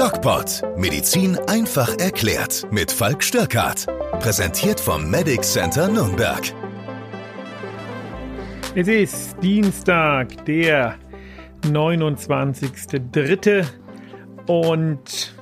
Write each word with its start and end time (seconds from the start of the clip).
DocPod. 0.00 0.62
Medizin 0.78 1.36
einfach 1.46 1.98
erklärt. 1.98 2.66
Mit 2.70 2.90
Falk 2.90 3.22
Störkart. 3.22 3.84
Präsentiert 4.20 4.80
vom 4.80 5.10
Medic 5.10 5.42
Center 5.42 5.88
Nürnberg. 5.88 6.40
Es 8.74 8.88
ist 8.88 9.36
Dienstag, 9.42 10.46
der 10.46 10.94
29.03. 11.64 13.66
Und 14.46 15.34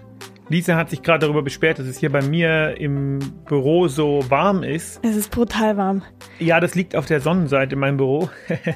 Lisa 0.48 0.74
hat 0.74 0.90
sich 0.90 1.04
gerade 1.04 1.20
darüber 1.20 1.42
beschwert, 1.42 1.78
dass 1.78 1.86
es 1.86 1.98
hier 1.98 2.10
bei 2.10 2.22
mir 2.22 2.76
im 2.78 3.20
Büro 3.44 3.86
so 3.86 4.28
warm 4.28 4.64
ist. 4.64 4.98
Es 5.04 5.14
ist 5.14 5.30
brutal 5.30 5.76
warm. 5.76 6.02
Ja, 6.40 6.58
das 6.58 6.74
liegt 6.74 6.96
auf 6.96 7.06
der 7.06 7.20
Sonnenseite 7.20 7.74
in 7.74 7.78
meinem 7.78 7.98
Büro. 7.98 8.28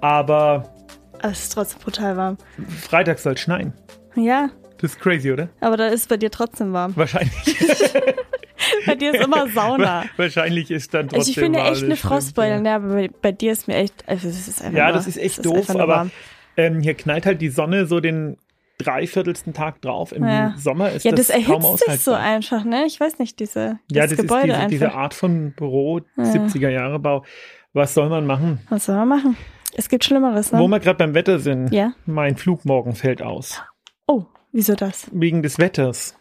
Aber 0.00 0.72
es 1.20 1.40
ist 1.40 1.54
trotzdem 1.54 1.80
brutal 1.80 2.16
warm. 2.16 2.38
Freitag 2.68 3.18
soll 3.18 3.32
es 3.32 3.40
schneien. 3.40 3.72
Ja. 4.14 4.50
Das 4.80 4.92
ist 4.92 5.00
crazy, 5.00 5.32
oder? 5.32 5.48
Aber 5.60 5.76
da 5.76 5.86
ist 5.88 6.08
bei 6.08 6.16
dir 6.16 6.30
trotzdem 6.30 6.72
warm. 6.72 6.94
Wahrscheinlich. 6.96 7.32
bei 8.86 8.94
dir 8.94 9.14
ist 9.14 9.24
immer 9.24 9.48
Sauna. 9.48 10.04
Wahrscheinlich 10.16 10.70
ist 10.70 10.92
dann 10.94 11.08
trotzdem 11.08 11.44
also 11.44 11.52
ich 11.52 11.58
ja 11.66 11.72
echt 11.72 11.84
eine 11.84 11.96
Frostbeule, 11.96 12.54
ja. 12.56 12.60
ne? 12.60 12.74
aber 12.74 12.88
bei, 12.94 13.10
bei 13.22 13.32
dir 13.32 13.52
ist 13.52 13.68
mir 13.68 13.76
echt, 13.76 14.06
also 14.08 14.28
es 14.28 14.48
ist 14.48 14.62
einfach 14.62 14.76
Ja, 14.76 14.84
nur, 14.86 14.94
das 14.94 15.06
ist 15.06 15.16
echt 15.16 15.38
es 15.38 15.42
doof, 15.44 15.68
nur 15.68 15.80
aber 15.82 15.94
warm. 15.94 16.10
ähm, 16.56 16.80
hier 16.80 16.94
knallt 16.94 17.26
halt 17.26 17.40
die 17.40 17.48
Sonne 17.48 17.86
so 17.86 18.00
den 18.00 18.36
dreiviertelsten 18.78 19.54
Tag 19.54 19.80
drauf. 19.80 20.12
Im 20.12 20.24
Ja. 20.26 20.54
Sommer 20.58 20.90
ist 20.90 21.04
Ja, 21.04 21.12
das, 21.12 21.28
das 21.28 21.44
kaum 21.46 21.62
erhitzt 21.62 21.84
sich 21.86 22.00
so 22.02 22.12
aushaltbar. 22.12 22.18
einfach, 22.34 22.64
ne? 22.64 22.84
Ich 22.86 23.00
weiß 23.00 23.18
nicht, 23.18 23.40
diese 23.40 23.78
das 23.88 23.96
Ja, 23.96 24.06
das 24.06 24.16
Gebäude 24.18 24.52
ist 24.52 24.56
diese, 24.58 24.68
diese 24.68 24.92
Art 24.94 25.14
von 25.14 25.52
Büro, 25.52 26.00
Ja. 26.16 26.24
70er 26.24 26.68
Jahre 26.68 26.98
Bau. 26.98 27.24
Was 27.72 27.94
soll 27.94 28.08
man 28.10 28.26
machen? 28.26 28.60
Was 28.68 28.86
soll 28.86 28.96
man 28.96 29.08
machen? 29.08 29.36
Es 29.74 29.88
gibt 29.88 30.04
Schlimmeres, 30.04 30.52
ne? 30.52 30.58
Wo 30.58 30.68
wir 30.68 30.80
gerade 30.80 30.96
beim 30.98 31.14
Wetter 31.14 31.38
sind, 31.38 31.72
Ja. 31.72 31.92
mein 32.06 32.36
Flug 32.36 32.64
morgen 32.66 32.94
fällt 32.94 33.22
aus. 33.22 33.62
Oh, 34.06 34.24
wieso 34.56 34.74
das? 34.74 35.08
Wegen 35.12 35.42
des 35.42 35.58
Wetters. 35.58 36.16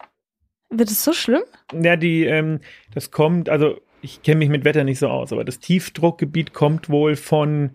Wird 0.69 0.89
es 0.91 1.03
so 1.03 1.13
schlimm? 1.13 1.43
Ja, 1.73 1.95
die, 1.95 2.25
ähm, 2.25 2.59
das 2.93 3.09
kommt, 3.11 3.49
also 3.49 3.79
ich 4.01 4.21
kenne 4.23 4.37
mich 4.39 4.49
mit 4.49 4.65
Wetter 4.65 4.83
nicht 4.83 4.99
so 4.99 5.07
aus, 5.07 5.31
aber 5.31 5.43
das 5.45 5.59
Tiefdruckgebiet 5.59 6.53
kommt 6.53 6.89
wohl 6.89 7.15
von 7.15 7.71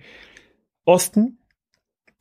Osten. 0.85 1.39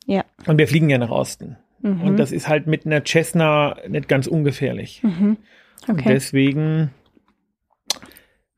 Ja. 0.06 0.24
Und 0.46 0.58
wir 0.58 0.66
fliegen 0.66 0.88
ja 0.90 0.98
nach 0.98 1.10
Osten. 1.10 1.58
Mhm. 1.82 2.02
Und 2.02 2.16
das 2.16 2.32
ist 2.32 2.48
halt 2.48 2.66
mit 2.66 2.86
einer 2.86 3.04
Cessna 3.04 3.76
nicht 3.88 4.08
ganz 4.08 4.26
ungefährlich. 4.26 5.02
mhm. 5.02 5.36
Und 5.86 5.98
Okay. 6.00 6.08
deswegen 6.12 6.90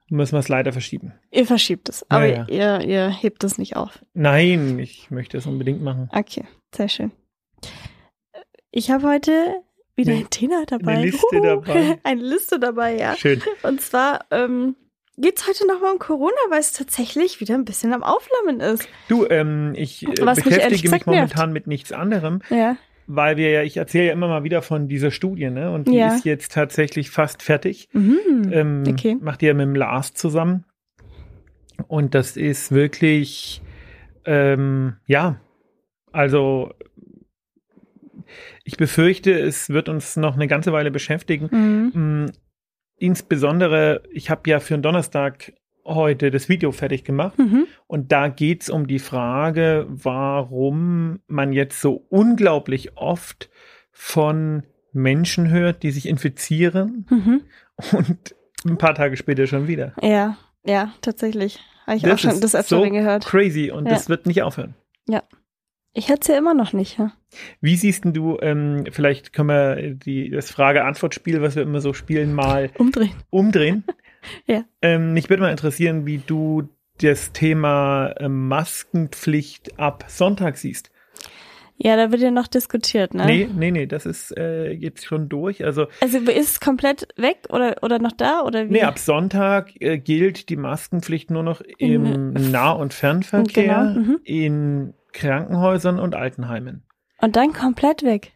müssen 0.09 0.33
wir 0.35 0.41
es 0.41 0.49
leider 0.49 0.73
verschieben. 0.73 1.13
Ihr 1.31 1.47
verschiebt 1.47 1.89
es, 1.89 2.05
aber 2.11 2.27
Ja, 2.27 2.47
Ihr, 2.49 2.81
ihr 2.87 3.09
hebt 3.11 3.45
es 3.45 3.59
nicht 3.59 3.77
auf. 3.77 4.05
Nein, 4.15 4.79
ich 4.79 5.11
möchte 5.11 5.39
es 5.39 5.47
unbedingt 5.47 5.83
machen. 5.83 6.09
Okay, 6.13 6.45
sehr 6.75 6.89
schön. 6.89 7.13
Ich 8.71 8.91
habe 8.91 9.07
heute 9.09 9.63
wieder 9.97 10.13
Eine- 10.13 10.21
ein 10.23 10.31
Thema 10.31 10.65
dabei. 10.67 10.93
eine 10.93 11.05
Liste 11.05 11.37
Huhu. 11.37 11.43
dabei. 11.43 11.99
Eine 12.05 12.23
Liste 12.23 12.59
dabei, 12.59 12.97
ja. 12.99 13.15
Schön. 13.17 13.43
Und 13.63 13.81
zwar 13.81 14.25
ähm, 14.31 14.75
geht 15.19 15.39
es 15.39 15.47
heute 15.47 15.67
nochmal 15.67 15.93
um 15.93 15.99
Corona, 15.99 16.35
weil 16.51 16.61
es 16.61 16.73
tatsächlich 16.73 17.41
wieder 17.41 17.55
ein 17.55 17.65
bisschen 17.65 17.93
am 17.93 18.03
Aufflammen 18.03 18.61
ist. 18.61 18.89
Du, 19.09 19.27
ähm, 19.29 19.73
ich 19.77 20.03
äh, 20.07 20.13
beschäftige 20.25 20.91
mich 20.91 21.07
momentan 21.07 21.53
mit 21.53 21.67
nichts 21.67 21.93
anderem, 21.93 22.41
Ja. 22.49 22.77
weil 23.07 23.37
wir 23.37 23.51
ja, 23.51 23.63
ich 23.63 23.77
erzähle 23.77 24.07
ja 24.07 24.13
immer 24.15 24.29
mal 24.29 24.45
wieder 24.45 24.63
von 24.63 24.89
dieser 24.89 25.11
Studie, 25.11 25.51
ne? 25.51 25.71
Und 25.71 25.89
die 25.89 25.97
Ja. 25.97 26.15
ist 26.15 26.25
jetzt 26.25 26.53
tatsächlich 26.53 27.11
fast 27.11 27.43
fertig. 27.43 27.89
Mhm. 27.93 28.51
Ähm, 28.51 28.85
Okay. 28.89 29.17
Macht 29.21 29.43
die 29.43 29.47
ja 29.47 29.55
mit 29.55 29.67
dem 29.67 29.75
Lars 29.77 30.15
zusammen. 30.15 30.65
Und 31.89 32.15
das 32.15 32.37
ist 32.37 32.73
wirklich, 32.73 33.61
ähm, 34.25 34.97
ja, 35.07 35.37
also 36.13 36.73
ich 38.65 38.77
befürchte, 38.77 39.33
es 39.33 39.69
wird 39.71 39.89
uns 39.89 40.17
noch 40.17 40.35
eine 40.35 40.47
ganze 40.49 40.73
Weile 40.73 40.91
beschäftigen. 40.91 41.49
Mhm. 41.51 42.25
Mm, 42.25 42.31
Insbesondere, 42.99 44.03
ich 44.13 44.31
habe 44.31 44.49
ja 44.49 44.61
für 44.61 44.75
den 44.75 44.83
Donnerstag 44.83 45.53
heute 45.85 46.31
das 46.31 46.49
Video 46.49 46.71
fertig 46.71 47.03
gemacht 47.03 47.37
Mhm. 47.37 47.67
und 47.89 48.13
da 48.13 48.29
geht's 48.29 48.71
um 48.71 48.87
die 48.87 49.01
Frage, 49.01 49.87
warum 49.89 51.19
man 51.27 51.53
jetzt 51.53 51.81
so 51.81 52.07
unglaublich 52.11 52.97
oft 52.97 53.51
von 53.91 54.63
Menschen 54.93 55.51
hört, 55.51 55.83
die 55.83 55.91
sich 55.91 56.07
infizieren 56.07 57.07
Mhm. 57.11 57.41
und 57.93 58.37
ein 58.65 58.79
paar 58.79 58.95
Tage 58.95 59.17
später 59.17 59.49
schon 59.49 59.67
wieder. 59.67 59.95
Ja, 60.01 60.37
ja, 60.65 60.93
tatsächlich. 61.01 61.59
Habe 61.87 61.97
ich 61.97 62.03
Das 62.05 62.13
auch 62.13 62.19
schon 62.19 62.31
ist 62.31 62.45
des 62.45 62.55
Öfteren 62.55 62.85
so 62.85 62.91
gehört. 62.91 63.27
Crazy 63.27 63.73
und 63.73 63.87
Ja. 63.87 63.95
das 63.95 64.09
wird 64.09 64.27
nicht 64.27 64.43
aufhören. 64.43 64.75
Ich 65.95 66.09
hätte 66.09 66.21
es 66.23 66.29
ja 66.29 66.39
immer 66.39 66.55
noch 66.55 66.73
nicht. 66.73 66.99
Ja? 66.99 67.13
Wie 67.61 67.77
siehst 67.77 68.05
denn 68.05 68.13
du, 68.15 68.39
ähm, 68.41 68.85
vielleicht 68.91 69.33
können 69.33 69.49
wir 69.49 69.95
die, 69.95 70.31
das 70.31 70.51
Frage-Antwort-Spiel, 70.51 71.43
was 71.43 71.55
wir 71.57 71.63
immer 71.63 71.81
so 71.81 71.93
spielen, 71.93 72.33
mal 72.35 72.71
Umdrehen. 72.79 73.13
umdrehen. 73.31 73.85
Ja. 74.47 74.63
Ähm, 74.83 75.15
mich 75.15 75.29
würde 75.29 75.43
mal 75.43 75.51
interessieren, 75.51 76.07
wie 76.07 76.19
du 76.19 76.69
das 77.01 77.33
Thema 77.33 78.15
ähm, 78.21 78.47
Maskenpflicht 78.47 79.81
ab 79.81 80.05
Sonntag 80.07 80.59
siehst. 80.59 80.93
Ja, 81.77 81.97
da 81.97 82.13
wird 82.13 82.21
ja 82.23 82.31
noch 82.31 82.47
diskutiert, 82.47 83.15
ne? 83.15 83.27
Nee, 83.27 83.49
nee, 83.53 83.73
nee, 83.73 83.87
das 83.87 84.07
ist 84.07 84.37
äh, 84.39 84.71
jetzt 84.71 85.05
schon 85.05 85.29
durch. 85.29 85.65
Also, 85.65 85.89
Also 86.01 86.19
ist 86.19 86.51
es 86.51 86.61
komplett 86.61 87.09
weg 87.17 87.39
oder, 87.49 87.79
oder 87.83 87.99
noch 87.99 88.13
da? 88.13 88.43
Oder 88.43 88.69
wie? 88.69 88.75
nee, 88.75 88.83
ab 88.83 89.01
Sonntag 89.01 89.73
äh, 89.81 89.99
gilt 89.99 90.49
die 90.51 90.57
Maskenpflicht 90.57 91.33
nur 91.33 91.43
noch 91.43 91.61
im 91.79 92.07
In- 92.37 92.51
Nah- 92.53 92.71
und 92.71 92.95
Fernverkehr, 92.95 93.65
Genau, 93.95 94.01
mhm. 94.01 94.21
in 94.23 94.95
Krankenhäusern 95.13 95.99
und 95.99 96.15
Altenheimen. 96.15 96.85
Und 97.21 97.37
dann 97.37 97.53
komplett 97.53 98.03
weg. 98.03 98.33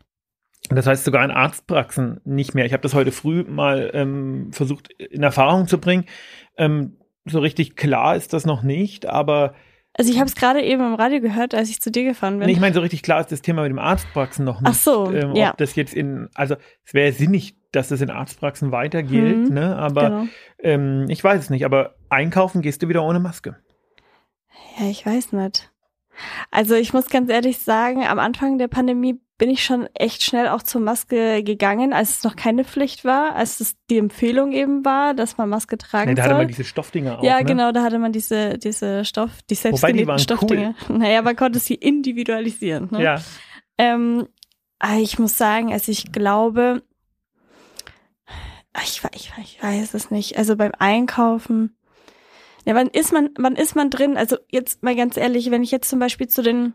Das 0.69 0.87
heißt 0.87 1.05
sogar 1.05 1.25
in 1.25 1.31
Arztpraxen 1.31 2.21
nicht 2.25 2.55
mehr. 2.55 2.65
Ich 2.67 2.73
habe 2.73 2.83
das 2.83 2.95
heute 2.95 3.13
früh 3.13 3.45
mal 3.45 3.91
ähm, 3.95 4.51
versucht 4.53 4.91
in 4.93 5.23
Erfahrung 5.23 5.69
zu 5.69 5.79
bringen. 5.79 6.07
Ähm, 6.57 6.97
so 7.25 7.39
richtig 7.41 7.77
klar 7.77 8.17
ist 8.17 8.33
das 8.33 8.47
noch 8.47 8.63
nicht, 8.63 9.07
aber 9.07 9.55
Also 9.95 10.11
ich 10.13 10.19
habe 10.19 10.29
es 10.29 10.35
gerade 10.35 10.63
eben 10.63 10.83
im 10.85 10.95
Radio 10.95 11.21
gehört, 11.21 11.55
als 11.55 11.69
ich 11.71 11.81
zu 11.81 11.91
dir 11.91 12.05
gefahren 12.05 12.39
bin. 12.39 12.47
Nee, 12.47 12.53
ich 12.53 12.61
meine, 12.61 12.75
so 12.75 12.81
richtig 12.81 13.03
klar 13.03 13.21
ist 13.21 13.31
das 13.33 13.43
Thema 13.43 13.63
mit 13.63 13.71
dem 13.71 13.79
Arztpraxen 13.79 14.45
noch 14.45 14.61
nicht. 14.61 14.71
Ach 14.71 14.75
so, 14.75 15.13
ähm, 15.13 15.35
ja. 15.37 15.51
Ob 15.51 15.57
das 15.59 15.75
jetzt 15.77 15.95
in, 15.95 16.29
also 16.35 16.57
es 16.85 16.95
wäre 16.95 17.13
sinnig, 17.13 17.57
dass 17.73 17.89
das 17.89 18.01
in 18.01 18.11
Arztpraxen 18.11 18.73
weiter 18.73 19.03
gilt, 19.03 19.49
Mhm, 19.49 19.55
ne? 19.55 19.77
Aber 19.77 20.03
genau. 20.03 20.27
ähm, 20.61 21.07
ich 21.09 21.23
weiß 21.23 21.41
es 21.43 21.51
nicht. 21.51 21.65
Aber 21.65 21.97
einkaufen 22.09 22.63
gehst 22.63 22.83
du 22.83 22.89
wieder 22.89 23.03
ohne 23.05 23.21
Maske. 23.21 23.57
Ja, 24.79 24.87
ich 24.89 25.05
weiß 25.07 25.33
nicht. 25.33 25.71
Also 26.51 26.75
ich 26.75 26.93
muss 26.93 27.07
ganz 27.09 27.31
ehrlich 27.31 27.59
sagen, 27.59 28.07
am 28.07 28.19
Anfang 28.19 28.59
der 28.59 28.69
Pandemie 28.69 29.21
bin 29.39 29.51
ich 29.51 29.63
schon 29.65 29.87
echt 29.95 30.23
schnell 30.23 30.49
auch 30.49 30.63
zur 30.63 30.81
Maske 30.81 31.43
gegangen, 31.43 31.93
als 31.93 32.11
es 32.19 32.25
noch 32.25 32.37
keine 32.37 32.65
Pflicht 32.65 33.05
war, 33.05 33.37
als 33.37 33.61
es 33.61 33.77
die 33.91 33.99
Empfehlung 33.99 34.53
eben 34.53 34.83
war, 34.85 35.13
dass 35.13 35.37
man 35.37 35.51
Maske 35.51 35.77
tragen 35.77 36.09
Nee, 36.09 36.15
da 36.15 36.23
soll. 36.23 36.31
hatte 36.33 36.39
man 36.39 36.49
diese 36.49 36.65
Stoffdinger 36.65 37.19
auch. 37.19 37.23
ja, 37.23 37.39
ne? 37.39 37.45
genau, 37.45 37.71
da 37.73 37.83
hatte 37.83 37.99
man 37.99 38.13
diese, 38.13 38.57
diese 38.57 39.05
Stoff, 39.05 39.31
die 39.51 39.55
selbstgenähten 39.55 40.19
Stoffdinge. 40.19 40.75
Naja, 40.89 41.21
man 41.21 41.37
konnte 41.37 41.59
sie 41.59 41.75
individualisieren. 41.75 42.89
Ne? 42.91 43.03
Ja, 43.03 43.21
Ähm, 43.77 44.27
aber 44.79 44.97
ich 45.01 45.19
muss 45.19 45.37
sagen, 45.37 45.71
also 45.73 45.93
ich 45.93 46.13
glaube, 46.13 46.83
ich, 48.85 49.03
we- 49.05 49.11
ich, 49.15 49.37
we- 49.37 49.43
ich 49.43 49.63
weiß 49.63 49.95
es 49.95 50.11
nicht. 50.11 50.37
Also 50.39 50.57
beim 50.57 50.73
Einkaufen, 50.79 51.77
ja, 52.67 52.75
wann 52.75 52.89
ist 52.89 53.13
man, 53.13 53.31
wann 53.39 53.57
ist 53.57 53.77
man 53.77 53.89
drin? 53.91 54.17
Also 54.17 54.37
jetzt 54.51 54.83
mal 54.83 54.95
ganz 54.97 55.17
ehrlich, 55.17 55.51
wenn 55.51 55.63
ich 55.63 55.71
jetzt 55.71 55.89
zum 55.89 55.99
Beispiel 56.01 56.27
zu 56.27 56.43
den, 56.43 56.75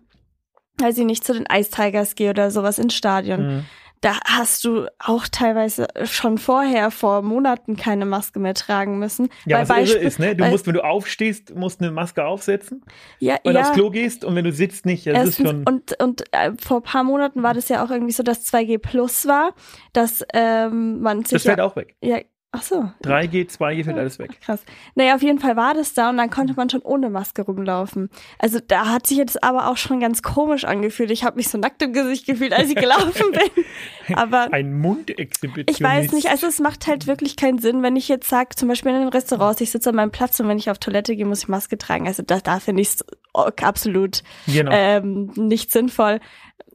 weiß 0.79 0.97
ich 0.97 1.06
nicht, 1.06 1.24
zu 1.24 1.34
den 1.34 1.46
Ice 1.53 1.69
Tigers 1.69 2.16
gehe 2.16 2.29
oder 2.29 2.50
sowas 2.50 2.79
ins 2.79 2.94
Stadion, 2.96 3.46
mhm. 3.57 3.66
da 4.00 4.18
hast 4.25 4.63
du 4.63 4.88
auch 5.00 5.28
teilweise 5.30 5.88
schon 6.06 6.38
vorher, 6.38 6.91
vor 6.91 7.22
Monaten 7.22 7.75
keine 7.75 8.06
Maske 8.06 8.40
mehr 8.40 8.53
tragen 8.53 9.00
müssen. 9.00 9.28
ja 9.46 9.57
Weil 9.57 9.68
was 9.68 9.69
irre 9.69 9.80
Beispiel- 9.81 10.07
ist, 10.07 10.19
ne? 10.19 10.35
Du 10.35 10.46
musst, 10.46 10.66
wenn 10.66 10.74
du 10.75 10.84
aufstehst, 10.84 11.53
musst 11.56 11.81
eine 11.81 11.91
Maske 11.91 12.25
aufsetzen 12.25 12.84
Ja, 13.19 13.38
und 13.44 13.53
ja. 13.53 13.59
aufs 13.62 13.74
Klo 13.74 13.90
gehst 13.90 14.24
und 14.24 14.34
wenn 14.35 14.46
du 14.46 14.53
sitzt 14.53 14.85
nicht. 14.85 15.06
Das 15.06 15.13
ist 15.28 15.40
Erstens, 15.41 15.50
schon. 15.50 15.63
und 15.66 16.01
und 16.01 16.24
äh, 16.34 16.53
vor 16.57 16.78
ein 16.78 16.84
paar 16.84 17.03
Monaten 17.03 17.44
war 17.44 17.54
das 17.54 17.68
ja 17.68 17.83
auch 17.86 17.92
irgendwie 17.92 18.13
so, 18.13 18.24
dass 18.24 18.45
2G 18.45 18.77
Plus 18.80 19.27
war, 19.27 19.54
dass 19.94 20.24
ähm, 20.33 21.01
man 21.01 21.19
sich 21.25 21.33
das 21.33 21.44
fällt 21.44 21.57
ja, 21.57 21.65
auch 21.65 21.75
weg. 21.75 21.95
ja, 22.01 22.18
ach 22.53 22.63
so, 22.63 22.89
3G, 23.03 23.50
2G 23.50 23.83
fällt 23.86 23.98
alles 23.98 24.19
weg. 24.19 24.39
krass. 24.42 24.62
Naja, 24.95 25.15
auf 25.15 25.21
jeden 25.21 25.39
Fall 25.39 25.56
war 25.56 25.74
das 25.74 25.94
da 25.94 26.09
und 26.09 26.18
dann 26.18 26.30
konnte 26.30 26.53
man 26.56 26.69
schon 26.69 26.81
ohne 26.81 27.09
Maske 27.09 27.44
rumlaufen. 27.44 28.09
Also 28.39 28.59
da 28.65 28.89
hat 28.89 29.07
sich 29.07 29.18
jetzt 29.18 29.44
aber 29.44 29.69
auch 29.69 29.77
schon 29.77 30.00
ganz 30.01 30.21
komisch 30.21 30.65
angefühlt. 30.65 31.12
Ich 31.12 31.24
habe 31.24 31.38
mich 31.38 31.48
so 31.48 31.57
nackt 31.57 31.81
im 31.81 31.94
Gesicht 31.94 32.25
gefühlt, 32.25 32.51
als 32.53 32.69
ich 32.69 32.75
gelaufen 32.75 33.31
bin. 33.31 34.18
Aber 34.18 34.51
Ein 34.51 34.77
Mundexhibitionist. 34.80 35.69
ich 35.69 35.81
weiß 35.81 36.12
nicht, 36.12 36.30
also 36.30 36.48
es 36.48 36.59
macht 36.59 36.88
halt 36.88 37.07
wirklich 37.07 37.36
keinen 37.38 37.59
Sinn, 37.59 37.83
wenn 37.83 37.95
ich 37.95 38.07
jetzt 38.09 38.27
sage, 38.30 38.50
zum 38.56 38.68
Beispiel 38.68 38.92
in 38.92 39.00
den 39.00 39.07
Restaurants, 39.09 39.62
ich 39.62 39.71
sitze 39.71 39.89
an 39.89 39.95
meinem 39.95 40.12
Platz 40.12 40.39
und 40.39 40.48
wenn 40.50 40.57
ich 40.57 40.69
auf 40.69 40.77
Toilette 40.77 41.15
gehe, 41.15 41.25
muss 41.25 41.44
ich 41.44 41.48
Maske 41.48 41.77
tragen. 41.77 42.07
Also 42.07 42.21
da, 42.21 42.39
da 42.39 42.59
finde 42.59 42.81
ich 42.81 42.89
es 42.89 43.06
absolut 43.33 44.24
Genau. 44.48 44.71
ähm, 44.74 45.31
nicht 45.36 45.71
sinnvoll. 45.71 46.19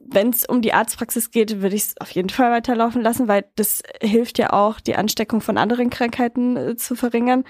Wenn 0.09 0.29
es 0.29 0.45
um 0.45 0.61
die 0.61 0.73
Arztpraxis 0.73 1.31
geht, 1.31 1.61
würde 1.61 1.75
ich 1.75 1.83
es 1.83 1.95
auf 1.99 2.09
jeden 2.11 2.29
Fall 2.29 2.51
weiterlaufen 2.51 3.01
lassen, 3.01 3.27
weil 3.27 3.45
das 3.55 3.83
hilft 4.01 4.37
ja 4.39 4.53
auch, 4.53 4.79
die 4.79 4.95
Ansteckung 4.95 5.41
von 5.41 5.57
anderen 5.57 5.89
Krankheiten 5.89 6.55
äh, 6.55 6.75
zu 6.75 6.95
verringern. 6.95 7.43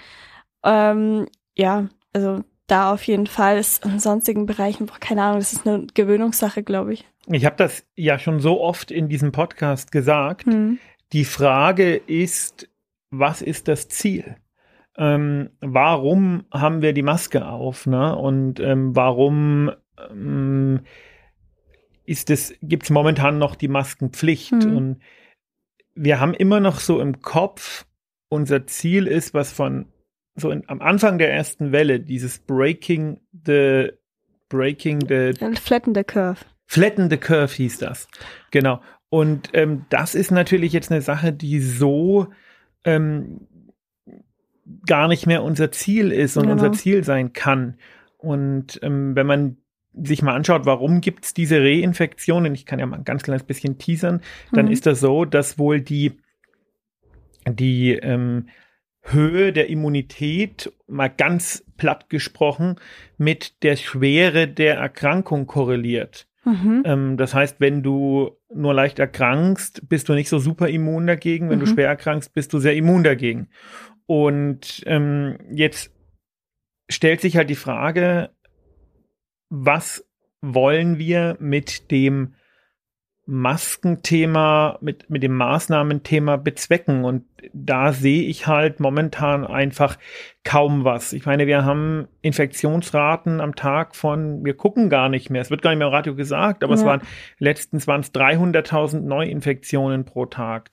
Ähm, 0.64 1.28
ja, 1.56 1.88
also 2.14 2.44
da 2.66 2.92
auf 2.92 3.04
jeden 3.04 3.28
Fall. 3.28 3.58
Ist 3.58 3.86
in 3.86 4.00
sonstigen 4.00 4.46
Bereichen, 4.46 4.88
boah, 4.88 5.00
keine 5.00 5.24
Ahnung, 5.24 5.40
das 5.40 5.54
ist 5.54 5.68
eine 5.68 5.88
Gewöhnungssache, 5.94 6.64
glaube 6.64 6.94
ich. 6.94 7.06
Ich 7.28 7.46
habe 7.46 7.56
das 7.58 7.86
ja 7.96 8.20
schon 8.20 8.40
so 8.40 8.62
oft 8.62 8.92
in 8.92 9.10
diesem 9.10 9.32
Podcast 9.32 9.92
gesagt, 9.92 10.46
Hm. 10.46 10.80
Die 11.14 11.26
Frage 11.26 11.96
ist, 11.96 12.70
was 13.12 13.42
ist 13.42 13.70
das 13.70 13.88
Ziel? 13.88 14.36
Ähm, 14.98 15.52
warum 15.62 16.46
haben 16.52 16.82
wir 16.82 16.92
die 16.92 17.04
Maske 17.04 17.48
auf? 17.48 17.86
Ne? 17.86 18.16
Und 18.16 18.60
ähm, 18.60 18.96
warum 18.96 19.72
ähm, 20.12 20.82
ist 22.08 22.30
es, 22.30 22.56
gibt 22.62 22.84
es 22.84 22.90
momentan 22.90 23.38
noch 23.38 23.56
die 23.56 23.68
Maskenpflicht? 23.68 24.54
Mhm. 24.54 24.78
Und 24.78 25.00
wir 25.94 26.20
haben 26.20 26.34
immer 26.34 26.60
noch 26.60 26.80
so 26.80 27.00
im 27.00 27.22
Kopf, 27.22 27.86
unser 28.30 28.66
Ziel 28.66 29.08
ist, 29.08 29.34
was 29.34 29.52
von 29.52 29.88
so 30.36 30.50
in, 30.50 30.64
am 30.68 30.82
Anfang 30.82 31.18
der 31.18 31.34
ersten 31.34 31.72
Welle, 31.72 32.00
dieses 32.00 32.40
Breaking 32.40 33.20
the 33.46 33.92
Breaking 34.50 35.02
the 35.02 35.34
Flatten 35.56 35.94
the 35.94 36.04
Curve. 36.04 36.40
Flatten 36.66 37.10
the 37.10 37.18
Curve 37.18 37.54
hieß 37.54 37.80
das. 37.80 38.08
Genau. 38.52 38.82
Und 39.10 39.50
ähm, 39.54 39.86
das 39.90 40.16
ist 40.16 40.32
natürlich 40.32 40.72
jetzt 40.72 40.92
eine 40.92 41.02
Sache, 41.02 41.34
die 41.34 41.60
so 41.60 42.28
ähm, 42.86 43.48
gar 44.86 45.10
nicht 45.10 45.28
mehr 45.28 45.44
unser 45.44 45.72
Ziel 45.72 46.12
ist 46.12 46.38
und 46.38 46.44
genau. 46.44 46.54
unser 46.54 46.72
Ziel 46.72 47.04
sein 47.04 47.34
kann. 47.34 47.78
Und 48.18 48.80
ähm, 48.82 49.16
wenn 49.16 49.28
man 49.28 49.58
sich 50.04 50.22
mal 50.22 50.36
anschaut, 50.36 50.66
warum 50.66 51.02
gibt 51.02 51.26
es 51.26 51.34
diese 51.34 51.60
Reinfektionen, 51.62 52.54
ich 52.54 52.66
kann 52.66 52.80
ja 52.80 52.86
mal 52.86 52.98
ein 52.98 53.04
ganz 53.04 53.24
kleines 53.24 53.44
bisschen 53.44 53.78
teasern, 53.78 54.22
dann 54.52 54.66
mhm. 54.66 54.72
ist 54.72 54.86
das 54.86 55.00
so, 55.00 55.26
dass 55.26 55.58
wohl 55.58 55.82
die, 55.82 56.14
die 57.48 57.94
ähm, 57.94 58.48
Höhe 59.02 59.54
der 59.54 59.70
Immunität, 59.70 60.72
mal 60.88 61.08
ganz 61.08 61.64
platt 61.78 62.10
gesprochen, 62.10 62.76
mit 63.18 63.64
der 63.64 63.76
Schwere 63.76 64.48
der 64.48 64.76
Erkrankung 64.76 65.48
korreliert. 65.48 66.28
Mhm. 66.44 66.84
Ähm, 66.86 67.18
das 67.18 67.34
heißt, 67.34 67.60
wenn 67.60 67.84
du 67.84 68.32
nur 68.54 68.74
leicht 68.74 69.00
erkrankst, 69.00 69.88
bist 69.90 70.08
du 70.10 70.14
nicht 70.14 70.30
so 70.30 70.40
super 70.40 70.70
immun 70.70 71.08
dagegen. 71.08 71.50
Wenn 71.50 71.60
mhm. 71.60 71.66
du 71.66 71.68
schwer 71.68 71.88
erkrankst, 71.88 72.34
bist 72.34 72.54
du 72.54 72.60
sehr 72.60 72.76
immun 72.76 73.04
dagegen. 73.04 73.50
Und 74.06 74.84
ähm, 74.86 75.38
jetzt 75.52 75.94
stellt 76.90 77.20
sich 77.20 77.36
halt 77.36 77.50
die 77.50 77.56
Frage, 77.56 78.30
was 79.50 80.06
wollen 80.42 80.98
wir 80.98 81.38
mit 81.40 81.92
dem 81.92 82.36
Maskenthema, 83.30 84.78
mit, 84.80 85.10
mit 85.10 85.22
dem 85.22 85.36
Maßnahmenthema 85.36 86.38
bezwecken. 86.38 87.04
Und 87.04 87.26
da 87.54 87.92
sehe 87.92 88.24
ich 88.24 88.48
halt 88.48 88.80
momentan 88.80 89.46
einfach 89.46 89.98
kaum 90.46 90.86
was. 90.86 91.12
Ich 91.12 91.26
meine, 91.26 91.46
wir 91.46 91.66
haben 91.66 92.08
Infektionsraten 92.22 93.42
am 93.42 93.54
Tag 93.56 93.98
von, 93.98 94.46
wir 94.46 94.56
gucken 94.56 94.90
gar 94.90 95.10
nicht 95.10 95.30
mehr. 95.30 95.42
Es 95.42 95.52
wird 95.52 95.62
gar 95.62 95.72
nicht 95.72 95.80
mehr 95.80 95.88
im 95.88 95.94
Radio 95.94 96.16
gesagt, 96.16 96.64
aber 96.64 96.76
ja. 96.76 96.80
es 96.80 96.86
waren, 96.86 97.02
letztens 97.38 97.86
waren 97.86 98.00
es 98.00 98.14
300.000 98.14 99.02
Neuinfektionen 99.02 100.06
pro 100.06 100.26
Tag. 100.26 100.70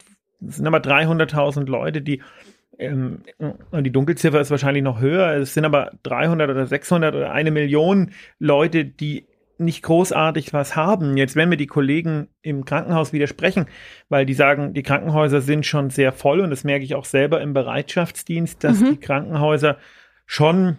Es 0.46 0.56
sind 0.56 0.66
aber 0.68 0.78
300.000 0.78 1.64
Leute, 1.66 2.02
die 2.02 2.22
ähm, 2.78 3.22
die 3.72 3.90
Dunkelziffer 3.90 4.40
ist 4.40 4.50
wahrscheinlich 4.50 4.82
noch 4.82 5.00
höher. 5.00 5.34
Es 5.36 5.54
sind 5.54 5.64
aber 5.64 5.92
300 6.02 6.50
oder 6.50 6.66
600 6.66 7.14
oder 7.14 7.32
eine 7.32 7.50
Million 7.50 8.10
Leute, 8.38 8.84
die 8.84 9.26
nicht 9.58 9.82
großartig 9.82 10.52
was 10.52 10.74
haben. 10.74 11.16
Jetzt 11.16 11.36
werden 11.36 11.48
mir 11.48 11.56
die 11.56 11.66
Kollegen 11.66 12.28
im 12.42 12.64
Krankenhaus 12.64 13.12
widersprechen, 13.12 13.66
weil 14.08 14.26
die 14.26 14.34
sagen, 14.34 14.74
die 14.74 14.82
Krankenhäuser 14.82 15.40
sind 15.40 15.64
schon 15.64 15.90
sehr 15.90 16.12
voll 16.12 16.40
und 16.40 16.50
das 16.50 16.64
merke 16.64 16.84
ich 16.84 16.94
auch 16.94 17.04
selber 17.04 17.40
im 17.40 17.52
Bereitschaftsdienst, 17.52 18.64
dass 18.64 18.80
mhm. 18.80 18.90
die 18.90 18.96
Krankenhäuser 18.98 19.78
schon 20.26 20.78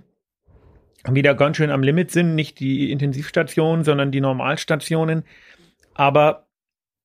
wieder 1.09 1.35
ganz 1.35 1.57
schön 1.57 1.69
am 1.69 1.83
Limit 1.83 2.11
sind, 2.11 2.35
nicht 2.35 2.59
die 2.59 2.91
Intensivstationen, 2.91 3.83
sondern 3.85 4.11
die 4.11 4.21
Normalstationen. 4.21 5.23
Aber 5.93 6.44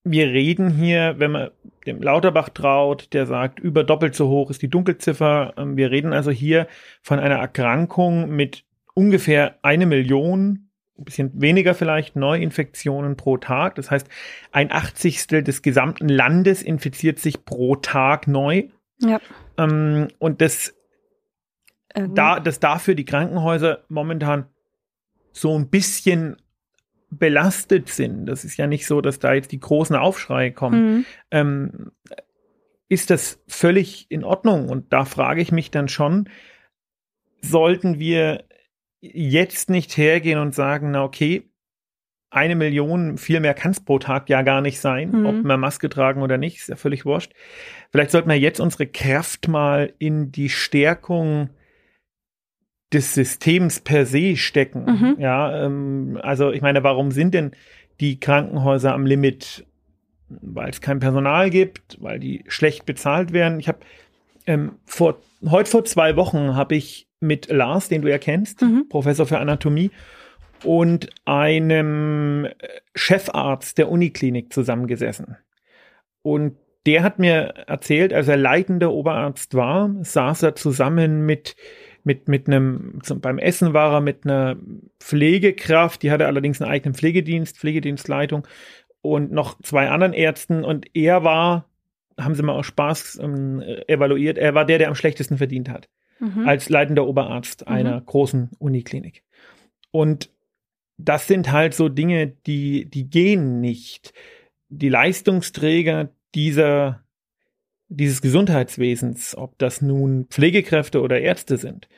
wir 0.04 0.26
reden 0.28 0.70
hier, 0.70 1.16
wenn 1.18 1.30
man 1.32 1.50
dem 1.86 2.02
Lauterbach 2.02 2.48
traut, 2.48 3.12
der 3.12 3.26
sagt, 3.26 3.58
über 3.58 3.84
doppelt 3.84 4.14
so 4.14 4.28
hoch 4.28 4.50
ist 4.50 4.62
die 4.62 4.68
Dunkelziffer. 4.68 5.54
Ähm, 5.56 5.76
wir 5.76 5.90
reden 5.90 6.12
also 6.12 6.30
hier 6.30 6.66
von 7.02 7.18
einer 7.18 7.36
Erkrankung 7.36 8.30
mit 8.30 8.64
ungefähr 8.94 9.56
eine 9.62 9.86
Million 9.86 10.70
ein 10.98 11.04
bisschen 11.04 11.40
weniger 11.40 11.74
vielleicht 11.74 12.16
Neuinfektionen 12.16 13.16
pro 13.16 13.38
Tag. 13.38 13.74
Das 13.76 13.90
heißt, 13.90 14.06
ein 14.52 14.70
Achtzigstel 14.70 15.42
des 15.42 15.62
gesamten 15.62 16.08
Landes 16.08 16.62
infiziert 16.62 17.18
sich 17.18 17.44
pro 17.44 17.76
Tag 17.76 18.28
neu. 18.28 18.64
Ja. 18.98 19.18
Ähm, 19.56 20.08
und 20.18 20.40
das, 20.42 20.74
ähm. 21.94 22.14
da, 22.14 22.38
dass 22.38 22.60
dafür 22.60 22.94
die 22.94 23.06
Krankenhäuser 23.06 23.84
momentan 23.88 24.46
so 25.32 25.56
ein 25.58 25.68
bisschen 25.68 26.36
belastet 27.10 27.88
sind. 27.88 28.26
Das 28.26 28.44
ist 28.44 28.56
ja 28.56 28.66
nicht 28.66 28.86
so, 28.86 29.00
dass 29.00 29.18
da 29.18 29.34
jetzt 29.34 29.52
die 29.52 29.60
großen 29.60 29.96
Aufschreie 29.96 30.52
kommen. 30.52 30.96
Mhm. 30.96 31.04
Ähm, 31.30 31.92
ist 32.88 33.10
das 33.10 33.42
völlig 33.46 34.06
in 34.10 34.24
Ordnung? 34.24 34.68
Und 34.68 34.92
da 34.92 35.04
frage 35.04 35.42
ich 35.42 35.52
mich 35.52 35.70
dann 35.70 35.88
schon, 35.88 36.28
sollten 37.40 37.98
wir 37.98 38.44
jetzt 39.00 39.70
nicht 39.70 39.96
hergehen 39.96 40.38
und 40.38 40.54
sagen, 40.54 40.90
na 40.90 41.04
okay, 41.04 41.50
eine 42.30 42.54
Million, 42.54 43.18
viel 43.18 43.40
mehr 43.40 43.54
kann 43.54 43.72
es 43.72 43.80
pro 43.80 43.98
Tag 43.98 44.28
ja 44.28 44.42
gar 44.42 44.60
nicht 44.60 44.80
sein, 44.80 45.10
mhm. 45.10 45.26
ob 45.26 45.34
wir 45.42 45.56
Maske 45.56 45.88
tragen 45.88 46.22
oder 46.22 46.38
nicht, 46.38 46.58
ist 46.58 46.68
ja 46.68 46.76
völlig 46.76 47.04
wurscht. 47.04 47.32
Vielleicht 47.90 48.12
sollten 48.12 48.28
wir 48.28 48.38
jetzt 48.38 48.60
unsere 48.60 48.86
Kraft 48.86 49.48
mal 49.48 49.92
in 49.98 50.30
die 50.30 50.48
Stärkung 50.48 51.50
des 52.92 53.14
Systems 53.14 53.80
per 53.80 54.06
se 54.06 54.36
stecken. 54.36 54.84
Mhm. 54.84 55.16
Ja, 55.18 55.64
ähm, 55.64 56.18
also 56.22 56.50
ich 56.50 56.62
meine, 56.62 56.82
warum 56.82 57.10
sind 57.10 57.34
denn 57.34 57.52
die 58.00 58.18
Krankenhäuser 58.18 58.92
am 58.92 59.06
Limit? 59.06 59.66
Weil 60.28 60.70
es 60.70 60.80
kein 60.80 61.00
Personal 61.00 61.50
gibt, 61.50 61.98
weil 62.00 62.20
die 62.20 62.44
schlecht 62.46 62.86
bezahlt 62.86 63.32
werden. 63.32 63.58
Ich 63.58 63.68
habe 63.68 63.80
ähm, 64.46 64.72
vor 64.84 65.18
heute 65.48 65.70
vor 65.70 65.84
zwei 65.84 66.16
Wochen 66.16 66.54
habe 66.54 66.76
ich 66.76 67.08
mit 67.20 67.50
Lars, 67.50 67.88
den 67.88 68.02
du 68.02 68.08
ja 68.08 68.18
kennst, 68.18 68.62
mhm. 68.62 68.86
Professor 68.88 69.26
für 69.26 69.38
Anatomie, 69.38 69.90
und 70.64 71.08
einem 71.24 72.48
Chefarzt 72.94 73.78
der 73.78 73.90
Uniklinik 73.90 74.52
zusammengesessen. 74.52 75.36
Und 76.22 76.56
der 76.86 77.02
hat 77.02 77.18
mir 77.18 77.54
erzählt, 77.66 78.12
als 78.12 78.28
er 78.28 78.36
leitender 78.36 78.92
Oberarzt 78.92 79.54
war, 79.54 79.94
saß 80.00 80.42
er 80.42 80.54
zusammen 80.54 81.26
mit 81.26 81.56
mit, 82.04 82.28
mit 82.28 82.46
einem, 82.46 83.00
zum, 83.02 83.20
beim 83.20 83.38
Essen 83.38 83.72
war 83.74 83.92
er 83.94 84.00
mit 84.00 84.24
einer 84.24 84.56
Pflegekraft, 84.98 86.02
die 86.02 86.10
hatte 86.10 86.26
allerdings 86.26 86.60
einen 86.60 86.70
eigenen 86.70 86.94
Pflegedienst, 86.94 87.58
Pflegedienstleitung 87.58 88.46
und 89.02 89.32
noch 89.32 89.60
zwei 89.62 89.88
anderen 89.88 90.12
Ärzten 90.12 90.64
und 90.64 90.86
er 90.94 91.24
war, 91.24 91.68
haben 92.18 92.34
sie 92.34 92.42
mal 92.42 92.54
aus 92.54 92.66
Spaß 92.66 93.20
ähm, 93.22 93.62
evaluiert, 93.86 94.38
er 94.38 94.54
war 94.54 94.64
der, 94.64 94.78
der 94.78 94.88
am 94.88 94.94
schlechtesten 94.94 95.38
verdient 95.38 95.68
hat 95.68 95.88
mhm. 96.20 96.46
als 96.46 96.68
leitender 96.68 97.06
Oberarzt 97.06 97.62
mhm. 97.66 97.72
einer 97.72 98.00
großen 98.00 98.50
Uniklinik. 98.58 99.24
Und 99.90 100.30
das 100.96 101.26
sind 101.26 101.50
halt 101.50 101.74
so 101.74 101.88
Dinge, 101.88 102.28
die, 102.46 102.84
die 102.88 103.08
gehen 103.08 103.60
nicht. 103.60 104.12
Die 104.68 104.88
Leistungsträger 104.88 106.10
dieser, 106.34 107.02
dieses 107.90 108.22
Gesundheitswesens, 108.22 109.36
ob 109.36 109.58
das 109.58 109.82
nun 109.82 110.26
Pflegekräfte 110.30 111.02
oder 111.02 111.20
Ärzte 111.20 111.58
sind, 111.58 111.88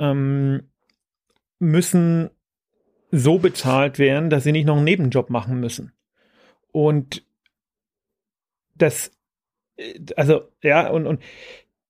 ähm, 0.00 0.70
müssen 1.58 2.30
so 3.10 3.38
bezahlt 3.38 3.98
werden, 3.98 4.30
dass 4.30 4.44
sie 4.44 4.52
nicht 4.52 4.64
noch 4.64 4.76
einen 4.76 4.84
Nebenjob 4.84 5.30
machen 5.30 5.60
müssen. 5.60 5.92
Und 6.72 7.24
das, 8.74 9.12
äh, 9.76 10.00
also, 10.16 10.48
ja, 10.62 10.88
und, 10.90 11.06
und 11.06 11.22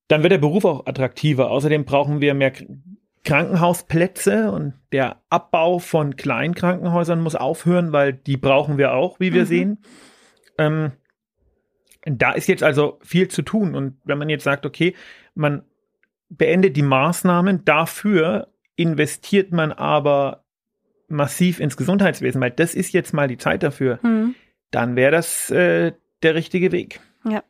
dann 0.09 0.23
wird 0.23 0.33
der 0.33 0.39
Beruf 0.39 0.65
auch 0.65 0.87
attraktiver. 0.87 1.51
Außerdem 1.51 1.85
brauchen 1.85 2.21
wir 2.21 2.35
mehr 2.35 2.53
Krankenhausplätze 3.25 4.51
und 4.51 4.75
der 4.93 5.23
Abbau 5.31 5.79
von 5.79 6.17
Kleinkrankenhäusern 6.17 7.21
muss 7.21 7.35
aufhören, 7.37 7.93
weil 7.93 8.13
die 8.13 8.37
brauchen 8.37 8.77
wir 8.77 8.93
auch, 8.93 9.21
wie 9.21 9.33
wir 9.33 9.43
mhm. 9.43 9.47
sehen. 9.47 9.79
Ähm, 10.59 10.93
da 12.07 12.33
ist 12.33 12.47
jetzt 12.47 12.63
also 12.63 12.99
viel 13.03 13.29
zu 13.29 13.43
tun. 13.43 13.75
Und 13.75 13.99
wenn 14.05 14.19
man 14.19 14.29
jetzt 14.29 14.45
sagt, 14.45 14.65
okay, 14.65 14.95
man 15.35 15.63
beendet 16.29 16.77
die 16.77 16.83
Maßnahmen, 16.83 17.65
dafür 17.65 18.49
investiert 18.77 19.53
man 19.53 19.73
aber 19.73 20.45
massiv 21.09 21.61
ins 21.61 21.77
Gesundheitswesen, 21.77 22.41
weil 22.41 22.51
das 22.51 22.75
ist 22.75 22.93
jetzt 22.93 23.13
mal 23.13 23.29
die 23.29 23.39
Zeit 23.39 23.63
dafür, 23.63 23.99
mhm. 24.03 24.35
dann 24.71 24.97
wäre 24.97 25.13
das 25.13 25.51
äh, 25.51 25.93
der 26.23 26.35
richtige 26.35 26.73
Weg. 26.73 27.01
Ja. 27.25 27.43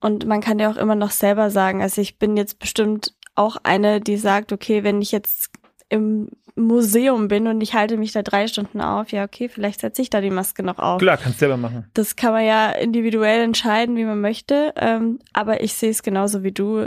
Und 0.00 0.26
man 0.26 0.40
kann 0.40 0.58
ja 0.58 0.70
auch 0.70 0.76
immer 0.76 0.94
noch 0.94 1.10
selber 1.10 1.50
sagen, 1.50 1.82
also 1.82 2.00
ich 2.00 2.18
bin 2.18 2.36
jetzt 2.36 2.58
bestimmt 2.58 3.14
auch 3.34 3.56
eine, 3.62 4.00
die 4.00 4.16
sagt, 4.16 4.52
okay, 4.52 4.84
wenn 4.84 5.02
ich 5.02 5.12
jetzt 5.12 5.50
im 5.88 6.30
Museum 6.58 7.28
bin 7.28 7.46
und 7.46 7.60
ich 7.60 7.74
halte 7.74 7.96
mich 7.96 8.12
da 8.12 8.22
drei 8.22 8.46
Stunden 8.46 8.80
auf, 8.80 9.10
ja, 9.12 9.24
okay, 9.24 9.48
vielleicht 9.48 9.80
setze 9.80 10.02
ich 10.02 10.10
da 10.10 10.20
die 10.20 10.30
Maske 10.30 10.62
noch 10.62 10.78
auf. 10.78 11.00
Klar, 11.00 11.16
kannst 11.16 11.38
du 11.38 11.40
selber 11.40 11.56
machen. 11.56 11.86
Das 11.94 12.16
kann 12.16 12.32
man 12.32 12.44
ja 12.44 12.70
individuell 12.70 13.42
entscheiden, 13.42 13.96
wie 13.96 14.04
man 14.04 14.20
möchte. 14.20 14.72
Ähm, 14.76 15.18
aber 15.32 15.62
ich 15.62 15.74
sehe 15.74 15.90
es 15.90 16.02
genauso 16.02 16.42
wie 16.42 16.52
du. 16.52 16.86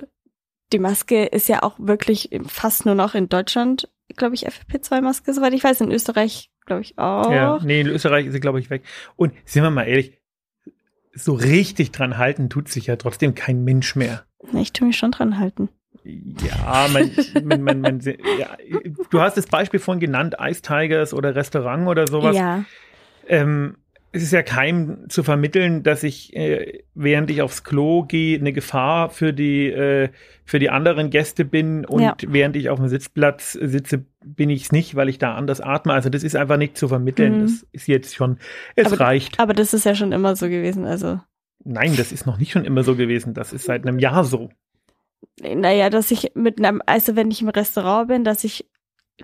Die 0.73 0.79
Maske 0.79 1.25
ist 1.25 1.49
ja 1.49 1.63
auch 1.63 1.75
wirklich 1.77 2.29
fast 2.47 2.85
nur 2.85 2.95
noch 2.95 3.15
in 3.15 3.27
Deutschland, 3.27 3.89
glaube 4.15 4.35
ich, 4.35 4.47
FFP2-Maske, 4.47 5.33
soweit 5.33 5.53
ich 5.53 5.63
weiß. 5.63 5.81
In 5.81 5.91
Österreich, 5.91 6.49
glaube 6.65 6.81
ich, 6.81 6.97
auch. 6.97 7.31
Ja, 7.31 7.59
nee, 7.63 7.81
in 7.81 7.87
Österreich 7.87 8.27
ist 8.27 8.33
sie, 8.33 8.39
glaube 8.39 8.59
ich, 8.59 8.69
weg. 8.69 8.83
Und 9.15 9.33
sind 9.45 9.63
wir 9.63 9.69
mal 9.69 9.87
ehrlich, 9.87 10.17
so 11.13 11.33
richtig 11.33 11.91
dran 11.91 12.17
halten 12.17 12.49
tut 12.49 12.69
sich 12.69 12.87
ja 12.87 12.95
trotzdem 12.95 13.35
kein 13.35 13.63
Mensch 13.63 13.95
mehr. 13.95 14.25
Ich 14.53 14.71
tue 14.73 14.87
mich 14.87 14.97
schon 14.97 15.11
dran 15.11 15.39
halten. 15.39 15.69
Ja, 16.03 16.87
man, 16.91 17.11
man, 17.43 17.61
man, 17.61 17.81
man 17.81 17.99
ja, 17.99 18.57
du 19.09 19.21
hast 19.21 19.37
das 19.37 19.45
Beispiel 19.47 19.79
von 19.79 19.99
genannt, 19.99 20.35
Ice 20.41 20.61
Tigers 20.61 21.13
oder 21.13 21.35
Restaurant 21.35 21.87
oder 21.87 22.07
sowas. 22.07 22.35
Ja. 22.35 22.63
Ähm, 23.27 23.75
es 24.13 24.23
ist 24.23 24.33
ja 24.33 24.43
keinem 24.43 25.09
zu 25.09 25.23
vermitteln, 25.23 25.83
dass 25.83 26.03
ich, 26.03 26.35
äh, 26.35 26.83
während 26.95 27.31
ich 27.31 27.41
aufs 27.41 27.63
Klo 27.63 28.03
gehe, 28.03 28.37
eine 28.37 28.51
Gefahr 28.51 29.09
für 29.09 29.31
die, 29.31 29.67
äh, 29.69 30.09
für 30.43 30.59
die 30.59 30.69
anderen 30.69 31.11
Gäste 31.11 31.45
bin 31.45 31.85
und 31.85 32.01
Ja. 32.01 32.17
während 32.27 32.57
ich 32.57 32.69
auf 32.69 32.79
dem 32.79 32.89
Sitzplatz 32.89 33.53
sitze, 33.53 34.03
bin 34.25 34.49
ich 34.49 34.63
es 34.63 34.71
nicht, 34.73 34.95
weil 34.95 35.07
ich 35.07 35.17
da 35.17 35.35
anders 35.35 35.61
atme. 35.61 35.93
Also 35.93 36.09
das 36.09 36.23
ist 36.23 36.35
einfach 36.35 36.57
nicht 36.57 36.77
zu 36.77 36.89
vermitteln. 36.89 37.37
Mhm. 37.37 37.41
Das 37.43 37.65
ist 37.71 37.87
jetzt 37.87 38.13
schon, 38.15 38.37
es 38.75 38.87
Aber- 38.91 38.99
reicht. 38.99 39.39
Aber 39.39 39.53
das 39.53 39.73
ist 39.73 39.85
ja 39.85 39.95
schon 39.95 40.11
immer 40.11 40.35
so 40.35 40.49
gewesen. 40.49 40.85
Also, 40.85 41.19
Nein, 41.63 41.95
das 41.95 42.11
ist 42.11 42.25
noch 42.25 42.37
nicht 42.39 42.51
schon 42.51 42.65
immer 42.65 42.83
so 42.83 42.95
gewesen. 42.95 43.33
Das 43.35 43.53
ist 43.53 43.65
seit 43.65 43.87
einem 43.87 43.99
Jahr 43.99 44.23
so. 44.23 44.49
Naja, 45.41 45.89
dass 45.89 46.11
ich 46.11 46.31
mit 46.35 46.59
einem, 46.59 46.81
also 46.85 47.15
wenn 47.15 47.31
ich 47.31 47.41
im 47.41 47.49
Restaurant 47.49 48.07
bin, 48.07 48.23
dass 48.23 48.43
ich 48.43 48.65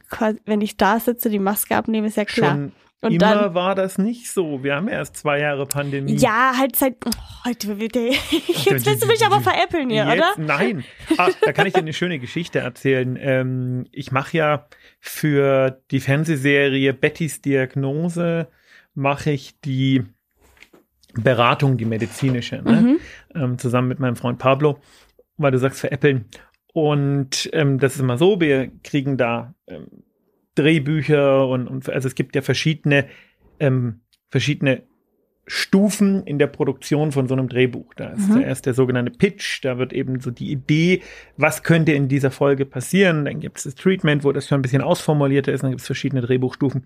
quasi, 0.10 0.40
wenn 0.46 0.62
ich 0.62 0.78
da 0.78 1.00
sitze, 1.00 1.30
die 1.30 1.40
Maske 1.40 1.76
abnehme, 1.76 2.08
ist 2.08 2.18
ja 2.18 2.26
klar. 2.26 2.52
Schon 2.52 2.72
Und 3.02 3.12
immer 3.12 3.36
dann, 3.36 3.54
war 3.54 3.76
das 3.76 3.98
nicht 3.98 4.32
so. 4.32 4.64
Wir 4.64 4.76
haben 4.76 4.88
erst 4.88 5.18
zwei 5.18 5.40
Jahre 5.40 5.66
Pandemie. 5.66 6.16
ja, 6.16 6.54
halt 6.58 6.76
seit, 6.76 6.96
oh, 7.06 7.46
heute, 7.46 7.74
jetzt 7.74 8.86
willst 8.86 9.04
du 9.04 9.08
mich 9.08 9.26
aber 9.26 9.42
veräppeln 9.42 9.90
hier, 9.90 10.06
Jetzt, 10.06 10.18
oder? 10.18 10.34
Nein. 10.38 10.84
Ah, 11.18 11.30
da 11.42 11.54
kann 11.54 11.68
ich 11.68 11.74
dir 11.74 11.80
eine 11.80 11.94
schöne 11.94 12.20
Geschichte 12.20 12.60
erzählen. 12.60 13.18
Ähm, 13.20 13.88
ich 13.92 14.12
mache 14.12 14.38
ja 14.38 14.68
für 15.00 15.82
die 15.92 16.00
Fernsehserie 16.00 16.94
Bettys 16.94 17.42
Diagnose 17.42 18.48
mache 18.94 19.32
ich 19.32 19.60
die 19.62 20.04
Beratung, 21.14 21.78
die 21.78 21.86
medizinische, 21.86 22.62
ne? 22.62 22.82
Mhm. 22.82 23.00
ähm, 23.36 23.58
zusammen 23.58 23.88
mit 23.88 24.00
meinem 24.00 24.16
Freund 24.16 24.40
Pablo, 24.40 24.80
weil 25.38 25.52
du 25.52 25.60
sagst 25.60 25.80
veräppeln. 25.80 26.26
Und 26.74 27.50
ähm, 27.54 27.80
das 27.80 27.96
ist 27.96 28.02
immer 28.02 28.18
so, 28.18 28.40
wir 28.40 28.70
kriegen 28.84 29.18
da 29.18 29.54
ähm, 29.68 29.88
Drehbücher 30.56 31.48
und, 31.48 31.68
und 31.68 31.90
also 31.90 32.08
es 32.08 32.16
gibt 32.16 32.36
ja 32.36 32.42
verschiedene, 32.42 33.08
ähm, 33.60 34.02
verschiedene 34.30 34.84
Stufen 35.50 36.24
in 36.26 36.40
der 36.40 36.48
Produktion 36.48 37.12
von 37.14 37.28
so 37.28 37.34
einem 37.34 37.48
Drehbuch. 37.48 37.94
Da 37.94 38.10
ist 38.10 38.28
Mhm. 38.28 38.34
zuerst 38.34 38.66
der 38.66 38.74
sogenannte 38.74 39.12
Pitch, 39.12 39.64
da 39.64 39.78
wird 39.78 39.94
eben 39.94 40.20
so 40.20 40.30
die 40.30 40.52
Idee, 40.52 41.02
was 41.38 41.64
könnte 41.64 41.94
in 41.94 42.10
dieser 42.10 42.32
Folge 42.32 42.66
passieren. 42.66 43.24
Dann 43.26 43.40
gibt 43.40 43.58
es 43.60 43.64
das 43.64 43.76
Treatment, 43.76 44.24
wo 44.26 44.32
das 44.34 44.48
schon 44.48 44.60
ein 44.60 44.62
bisschen 44.62 44.82
ausformulierter 44.82 45.54
ist, 45.54 45.64
dann 45.64 45.72
gibt 45.72 45.82
es 45.82 45.86
verschiedene 45.88 46.22
Drehbuchstufen. 46.22 46.84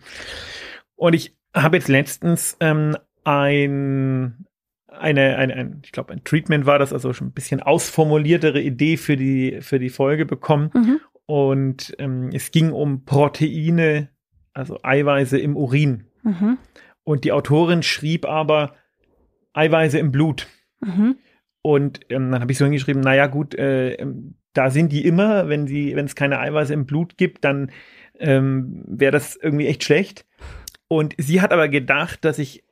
Und 0.95 1.13
ich 1.13 1.35
habe 1.55 1.77
jetzt 1.77 1.87
letztens 1.87 2.55
ähm, 2.59 2.95
ein, 3.23 4.45
eine, 4.91 5.37
eine, 5.37 5.55
ein, 5.55 5.81
ich 5.83 5.91
glaube, 5.91 6.13
ein 6.13 6.23
Treatment 6.23 6.65
war 6.65 6.79
das, 6.79 6.93
also 6.93 7.13
schon 7.13 7.27
ein 7.27 7.33
bisschen 7.33 7.61
ausformuliertere 7.61 8.61
Idee 8.61 8.97
für 8.97 9.15
die, 9.15 9.61
für 9.61 9.79
die 9.79 9.89
Folge 9.89 10.25
bekommen. 10.25 10.71
Mhm. 10.73 10.99
Und 11.25 11.95
ähm, 11.97 12.29
es 12.33 12.51
ging 12.51 12.71
um 12.71 13.05
Proteine, 13.05 14.09
also 14.53 14.79
Eiweiße 14.83 15.39
im 15.39 15.55
Urin. 15.55 16.05
Mhm. 16.23 16.57
Und 17.03 17.23
die 17.23 17.31
Autorin 17.31 17.83
schrieb 17.83 18.25
aber 18.25 18.75
Eiweiße 19.53 19.97
im 19.97 20.11
Blut. 20.11 20.47
Mhm. 20.81 21.15
Und 21.61 22.01
ähm, 22.09 22.31
dann 22.31 22.41
habe 22.41 22.51
ich 22.51 22.57
so 22.57 22.65
hingeschrieben, 22.65 23.01
naja 23.01 23.27
gut, 23.27 23.55
äh, 23.55 23.93
ähm, 23.93 24.35
da 24.53 24.69
sind 24.69 24.91
die 24.91 25.05
immer, 25.05 25.47
wenn 25.47 25.67
sie, 25.67 25.95
wenn 25.95 26.05
es 26.05 26.15
keine 26.15 26.39
Eiweiße 26.39 26.73
im 26.73 26.85
Blut 26.85 27.17
gibt, 27.17 27.45
dann 27.45 27.71
ähm, 28.19 28.83
wäre 28.85 29.11
das 29.11 29.35
irgendwie 29.35 29.67
echt 29.67 29.83
schlecht. 29.83 30.25
Und 30.87 31.15
sie 31.17 31.39
hat 31.39 31.53
aber 31.53 31.69
gedacht, 31.69 32.25
dass 32.25 32.39
ich, 32.39 32.65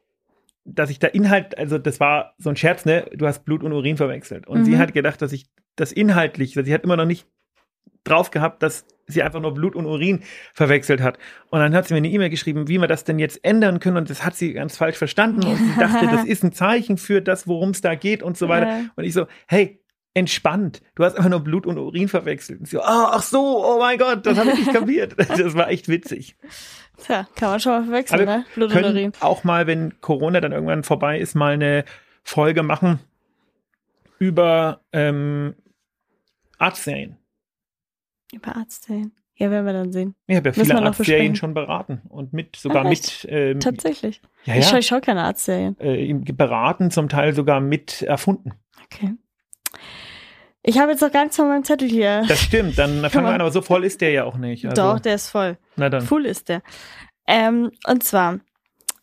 dass 0.76 0.90
ich 0.90 1.00
da 1.00 1.08
Inhalt, 1.08 1.58
also 1.58 1.78
das 1.78 2.00
war 2.00 2.34
so 2.38 2.50
ein 2.50 2.56
Scherz, 2.56 2.86
ne? 2.86 3.06
Du 3.14 3.26
hast 3.28 3.46
Blut 3.46 3.64
und 3.64 3.74
Urin 3.74 3.98
verwechselt. 3.98 4.48
Und 4.48 4.62
Mhm. 4.62 4.66
sie 4.66 4.78
hat 4.78 4.94
gedacht, 4.94 5.22
dass 5.22 5.32
ich 5.32 5.48
das 5.76 5.92
inhaltlich, 5.92 6.56
also 6.58 6.66
sie 6.66 6.74
hat 6.74 6.84
immer 6.84 6.98
noch 6.98 7.06
nicht 7.06 7.26
drauf 8.04 8.32
gehabt, 8.32 8.64
dass 8.64 8.86
sie 9.08 9.24
einfach 9.24 9.42
nur 9.42 9.54
Blut 9.54 9.76
und 9.76 9.86
Urin 9.86 10.22
verwechselt 10.54 11.02
hat. 11.02 11.18
Und 11.50 11.60
dann 11.60 11.74
hat 11.74 11.88
sie 11.88 11.94
mir 11.94 11.98
eine 12.00 12.10
E-Mail 12.10 12.30
geschrieben, 12.30 12.68
wie 12.68 12.78
wir 12.78 12.88
das 12.88 13.04
denn 13.04 13.20
jetzt 13.20 13.44
ändern 13.44 13.80
können. 13.80 13.98
Und 13.98 14.10
das 14.10 14.24
hat 14.24 14.36
sie 14.36 14.54
ganz 14.54 14.78
falsch 14.78 14.98
verstanden. 14.98 15.44
Und 15.46 15.58
sie 15.58 15.76
dachte, 15.80 16.06
das 16.08 16.24
ist 16.26 16.44
ein 16.44 16.54
Zeichen 16.54 16.98
für 16.98 17.22
das, 17.22 17.48
worum 17.48 17.72
es 17.72 17.82
da 17.82 17.96
geht 17.96 18.22
und 18.24 18.38
so 18.38 18.48
weiter. 18.48 18.68
Ja. 18.68 18.82
Und 18.96 19.04
ich 19.04 19.14
so, 19.14 19.26
hey, 19.48 19.82
entspannt. 20.14 20.82
Du 20.96 21.04
hast 21.04 21.16
einfach 21.16 21.30
nur 21.30 21.40
Blut 21.42 21.66
und 21.66 21.78
Urin 21.78 22.08
verwechselt. 22.10 22.60
Und 22.62 22.68
so, 22.68 22.82
ah, 22.82 23.12
ach 23.14 23.22
so, 23.22 23.64
oh 23.66 23.80
mein 23.80 23.98
Gott, 23.98 24.26
das 24.26 24.38
habe 24.38 24.52
ich 24.52 24.60
nicht 24.60 24.74
kapiert. 24.74 25.16
Das 25.38 25.56
war 25.56 25.70
echt 25.70 25.88
witzig. 25.88 26.36
Tja, 26.98 27.28
kann 27.36 27.52
man 27.52 27.60
schon 27.60 27.72
mal 27.74 27.84
verwechseln, 27.84 28.22
Aber 28.28 28.38
ne? 28.40 28.46
Blut 28.56 28.74
und 28.76 28.84
Urin. 28.84 29.12
auch 29.22 29.44
mal, 29.44 29.68
wenn 29.68 30.02
Corona 30.02 30.42
dann 30.42 30.52
irgendwann 30.52 30.84
vorbei 30.84 31.20
ist, 31.20 31.36
mal 31.36 31.54
eine 31.54 31.86
Folge 32.24 32.64
machen 32.64 33.00
über 34.18 34.82
ähm, 34.92 35.56
Arztserien. 36.58 37.18
Über 38.34 38.56
Arztserien. 38.56 39.14
Ja, 39.36 39.50
werden 39.52 39.66
wir 39.66 39.72
dann 39.74 39.94
sehen. 39.94 40.16
Ich 40.28 40.36
habe 40.36 40.50
ja 40.50 40.56
Müssen 40.58 40.66
viele 40.76 40.82
Arztserien 40.86 41.36
schon 41.38 41.54
beraten 41.54 42.02
und 42.10 42.34
mit 42.34 42.58
sogar 42.58 42.86
Ah, 42.86 42.90
mit 42.90 43.26
ähm, 43.30 43.62
Tatsächlich. 43.62 44.22
ja, 44.44 44.56
Ich 44.56 44.66
ja, 44.66 44.70
schaue 44.72 44.84
schau 44.84 45.00
keine 45.00 45.24
Arztserien. 45.24 45.78
äh, 45.80 46.14
beraten, 46.34 46.92
zum 46.92 47.08
Teil 47.08 47.34
sogar 47.34 47.62
mit 47.62 48.02
erfunden. 48.02 48.52
Okay. 48.84 49.14
Ich 50.62 50.78
habe 50.78 50.92
jetzt 50.92 51.02
noch 51.02 51.12
gar 51.12 51.24
nichts 51.24 51.38
von 51.38 51.48
meinem 51.48 51.64
Zettel 51.64 51.88
hier. 51.88 52.24
Das 52.28 52.40
stimmt, 52.42 52.78
dann 52.78 53.10
fangen 53.10 53.26
wir 53.26 53.34
an, 53.34 53.42
aber 53.42 53.52
so 53.52 53.62
voll 53.62 53.86
ist 53.86 54.02
der 54.02 54.12
ja 54.12 54.26
auch 54.26 54.38
nicht. 54.38 54.66
Also, 54.66 54.82
Doch, 54.82 55.00
der 55.00 55.16
ist 55.16 55.30
voll. 55.30 55.58
na 55.78 55.90
dann. 55.90 56.02
Full 56.02 56.26
ist 56.26 56.50
der. 56.50 56.62
Ähm, 57.28 57.72
und 57.88 58.04
zwar 58.04 58.40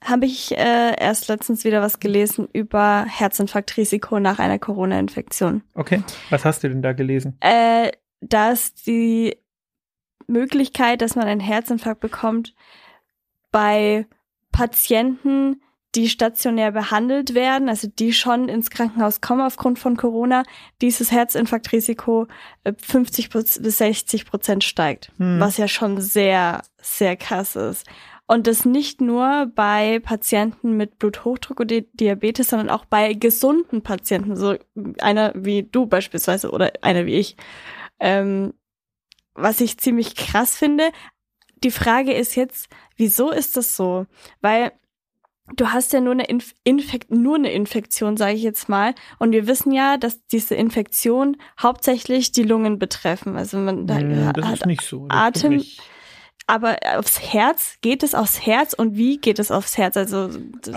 habe 0.04 0.26
ich 0.26 0.56
äh, 0.56 0.94
erst 0.98 1.28
letztens 1.28 1.64
wieder 1.64 1.80
was 1.80 1.98
gelesen 1.98 2.48
über 2.52 3.06
Herzinfarktrisiko 3.08 4.20
nach 4.20 4.38
einer 4.38 4.58
Corona-Infektion. 4.58 5.62
Okay, 5.74 6.02
was 6.30 6.44
hast 6.44 6.62
du 6.62 6.68
denn 6.68 6.82
da 6.82 6.92
gelesen? 6.92 7.36
Äh, 7.40 7.92
dass 8.20 8.74
die 8.74 9.36
Möglichkeit, 10.26 11.02
dass 11.02 11.16
man 11.16 11.26
einen 11.26 11.40
Herzinfarkt 11.40 12.00
bekommt, 12.00 12.54
bei 13.50 14.06
Patienten, 14.52 15.62
die 15.96 16.08
stationär 16.08 16.72
behandelt 16.72 17.34
werden, 17.34 17.68
also 17.68 17.88
die 17.88 18.12
schon 18.12 18.48
ins 18.48 18.70
Krankenhaus 18.70 19.22
kommen 19.22 19.40
aufgrund 19.40 19.78
von 19.78 19.96
Corona, 19.96 20.42
dieses 20.82 21.10
Herzinfarktrisiko 21.10 22.26
äh, 22.64 22.74
50 22.76 23.30
bis 23.30 23.54
60 23.54 24.26
Prozent 24.26 24.62
steigt, 24.62 25.10
Hm. 25.16 25.40
was 25.40 25.56
ja 25.56 25.68
schon 25.68 26.00
sehr, 26.00 26.62
sehr 26.80 27.16
krass 27.16 27.56
ist. 27.56 27.86
Und 28.28 28.46
das 28.46 28.64
nicht 28.64 29.00
nur 29.00 29.50
bei 29.54 30.00
Patienten 30.00 30.76
mit 30.76 30.98
Bluthochdruck 30.98 31.60
oder 31.60 31.80
Diabetes, 31.80 32.48
sondern 32.48 32.70
auch 32.70 32.84
bei 32.84 33.14
gesunden 33.14 33.82
Patienten, 33.82 34.36
so 34.36 34.56
einer 35.00 35.32
wie 35.34 35.62
du 35.62 35.86
beispielsweise 35.86 36.50
oder 36.50 36.72
einer 36.82 37.06
wie 37.06 37.14
ich. 37.14 37.36
Ähm, 38.00 38.52
was 39.34 39.60
ich 39.60 39.78
ziemlich 39.78 40.16
krass 40.16 40.56
finde. 40.56 40.90
Die 41.62 41.70
Frage 41.70 42.12
ist 42.12 42.34
jetzt, 42.34 42.68
wieso 42.96 43.30
ist 43.30 43.56
das 43.56 43.76
so? 43.76 44.06
Weil 44.40 44.72
du 45.54 45.68
hast 45.68 45.92
ja 45.92 46.00
nur 46.00 46.12
eine 46.12 46.24
Inf 46.26 46.54
Infekt 46.64 47.10
nur 47.10 47.36
eine 47.36 47.52
Infektion, 47.52 48.16
sage 48.16 48.34
ich 48.34 48.42
jetzt 48.42 48.68
mal, 48.68 48.94
und 49.18 49.32
wir 49.32 49.46
wissen 49.46 49.72
ja, 49.72 49.96
dass 49.96 50.26
diese 50.26 50.54
Infektion 50.54 51.36
hauptsächlich 51.60 52.32
die 52.32 52.42
Lungen 52.42 52.78
betreffen. 52.78 53.36
Also 53.36 53.58
man 53.58 53.86
da, 53.86 53.98
Hm, 53.98 54.32
das 54.34 54.44
hat, 54.46 54.54
ist 54.54 54.66
nicht 54.66 54.82
so. 54.82 55.06
Atem- 55.08 55.62
aber 56.48 56.76
aufs 56.96 57.20
Herz 57.32 57.76
geht 57.80 58.04
es 58.04 58.14
aufs 58.14 58.46
Herz 58.46 58.72
und 58.72 58.96
wie 58.96 59.18
geht 59.18 59.40
es 59.40 59.50
aufs 59.50 59.76
Herz? 59.78 59.96
Also 59.96 60.30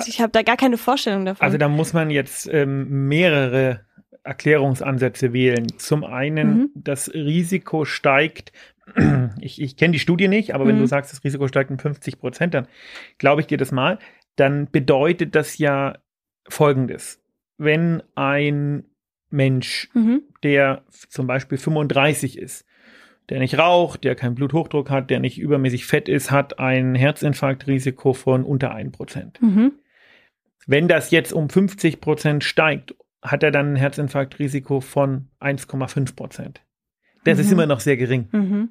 ich 0.07 0.19
habe 0.19 0.31
da 0.31 0.41
gar 0.41 0.57
keine 0.57 0.77
Vorstellung 0.77 1.25
davon. 1.25 1.45
Also 1.45 1.57
da 1.59 1.67
muss 1.69 1.93
man 1.93 2.09
jetzt 2.09 2.47
ähm, 2.51 3.07
mehrere 3.07 3.85
Erklärungsansätze 4.23 5.33
wählen. 5.33 5.67
Zum 5.77 6.03
einen, 6.03 6.49
Mhm. 6.57 6.69
das 6.75 7.13
Risiko 7.13 7.85
steigt, 7.85 8.51
ich, 9.39 9.61
ich 9.61 9.77
kenne 9.77 9.91
die 9.91 9.99
Studie 9.99 10.27
nicht, 10.27 10.55
aber 10.55 10.65
wenn 10.65 10.75
Mhm. 10.77 10.79
du 10.79 10.87
sagst, 10.87 11.13
das 11.13 11.23
Risiko 11.23 11.47
steigt 11.47 11.69
um 11.69 11.77
50 11.77 12.19
Prozent, 12.19 12.55
dann 12.55 12.67
glaube 13.19 13.41
ich 13.41 13.47
dir 13.47 13.57
das 13.57 13.71
mal. 13.71 13.99
Dann 14.39 14.69
bedeutet 14.71 15.35
das 15.35 15.57
ja 15.57 15.97
Folgendes. 16.47 17.21
Wenn 17.57 18.01
ein 18.15 18.85
Mensch, 19.29 19.89
mhm. 19.93 20.23
der 20.43 20.83
zum 20.89 21.27
Beispiel 21.27 21.57
35 21.57 22.37
ist, 22.37 22.65
der 23.29 23.39
nicht 23.39 23.57
raucht, 23.59 24.03
der 24.03 24.15
keinen 24.15 24.35
Bluthochdruck 24.35 24.89
hat, 24.89 25.09
der 25.09 25.19
nicht 25.19 25.37
übermäßig 25.37 25.85
fett 25.85 26.09
ist, 26.09 26.31
hat 26.31 26.57
ein 26.57 26.95
Herzinfarktrisiko 26.95 28.13
von 28.13 28.43
unter 28.43 28.73
1 28.73 28.91
Prozent. 28.91 29.41
Mhm. 29.41 29.73
Wenn 30.65 30.87
das 30.87 31.11
jetzt 31.11 31.33
um 31.33 31.49
50 31.49 32.01
Prozent 32.01 32.43
steigt, 32.43 32.95
hat 33.21 33.43
er 33.43 33.51
dann 33.51 33.73
ein 33.73 33.75
Herzinfarktrisiko 33.75 34.79
von 34.81 35.27
1,5 35.39 36.15
Prozent. 36.15 36.61
Das 37.25 37.37
ist 37.37 37.47
Mhm. 37.47 37.53
immer 37.53 37.65
noch 37.65 37.81
sehr 37.81 37.97
gering. 37.97 38.29
Mhm. 38.31 38.69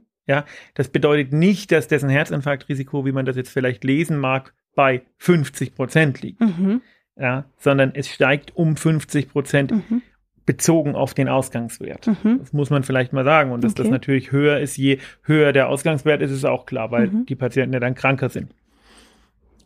Das 0.74 0.88
bedeutet 0.88 1.32
nicht, 1.32 1.72
dass 1.72 1.88
dessen 1.88 2.10
Herzinfarktrisiko, 2.10 3.06
wie 3.06 3.12
man 3.12 3.24
das 3.24 3.36
jetzt 3.36 3.50
vielleicht 3.50 3.82
lesen 3.84 4.18
mag, 4.18 4.54
bei 4.78 5.02
50 5.16 5.74
Prozent 5.74 6.22
liegt, 6.22 6.40
Mhm. 6.40 6.82
ja, 7.16 7.46
sondern 7.56 7.90
es 7.96 8.08
steigt 8.08 8.54
um 8.54 8.76
50 8.76 9.28
Prozent 9.28 9.72
Mhm. 9.72 10.02
bezogen 10.46 10.94
auf 10.94 11.14
den 11.14 11.28
Ausgangswert. 11.28 12.06
Mhm. 12.06 12.38
Das 12.38 12.52
muss 12.52 12.70
man 12.70 12.84
vielleicht 12.84 13.12
mal 13.12 13.24
sagen. 13.24 13.50
Und 13.50 13.64
dass 13.64 13.74
das 13.74 13.86
Okay. 13.86 13.92
natürlich 13.92 14.30
höher 14.30 14.60
ist, 14.60 14.76
je 14.76 14.98
höher 15.24 15.52
der 15.52 15.68
Ausgangswert 15.68 16.22
ist, 16.22 16.30
ist 16.30 16.44
auch 16.44 16.64
klar, 16.64 16.92
weil 16.92 17.08
Mhm. 17.08 17.26
die 17.26 17.34
Patienten 17.34 17.72
ja 17.74 17.80
dann 17.80 17.96
kranker 17.96 18.28
sind. 18.28 18.54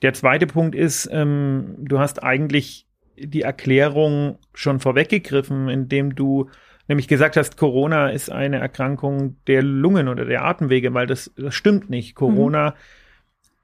Der 0.00 0.14
zweite 0.14 0.47
Punkt 0.47 0.75
ist, 0.75 1.11
ähm, 1.12 1.75
du 1.78 1.99
hast 1.99 2.23
eigentlich 2.23 2.87
die 3.19 3.42
Erklärung 3.42 4.38
schon 4.54 4.81
vorweggegriffen, 4.81 5.69
indem 5.69 6.14
du 6.14 6.49
nämlich 6.88 7.07
gesagt 7.07 7.37
hast, 7.37 7.59
Corona 7.59 8.09
ist 8.09 8.31
eine 8.33 8.57
Erkrankung 8.61 9.37
der 9.47 9.62
Lungen 9.62 10.09
oder 10.09 10.25
der 10.25 10.42
Atemwege, 10.47 10.95
weil 10.95 11.07
das, 11.07 11.31
das 11.37 11.54
stimmt 11.54 11.90
nicht. 11.90 12.14
Corona 12.14 12.71
mhm. 12.71 12.75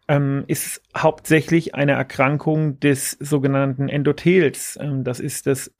Ähm, 0.08 0.44
ist 0.46 0.82
hauptsächlich 0.96 1.74
eine 1.74 1.92
Erkrankung 1.92 2.80
des 2.80 3.12
sogenannten 3.12 3.88
Endothels. 3.88 4.78
Ähm, 4.80 5.04
das 5.04 5.20
ist 5.20 5.46
das 5.46 5.72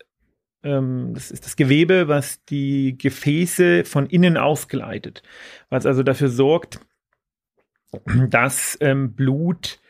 ähm, 0.62 1.12
das 1.14 1.30
ist 1.30 1.47
das 1.47 1.56
Gewebe, 1.56 2.08
was 2.08 2.44
die 2.44 2.97
Gefäße 2.99 3.85
von 3.85 4.06
innen 4.06 4.37
ausgleitet, 4.37 5.23
was 5.70 5.87
also 5.87 6.02
dafür 6.02 6.28
sorgt, 6.28 6.80
dass 8.28 8.76
ähm, 8.80 9.14
Blut 9.14 9.80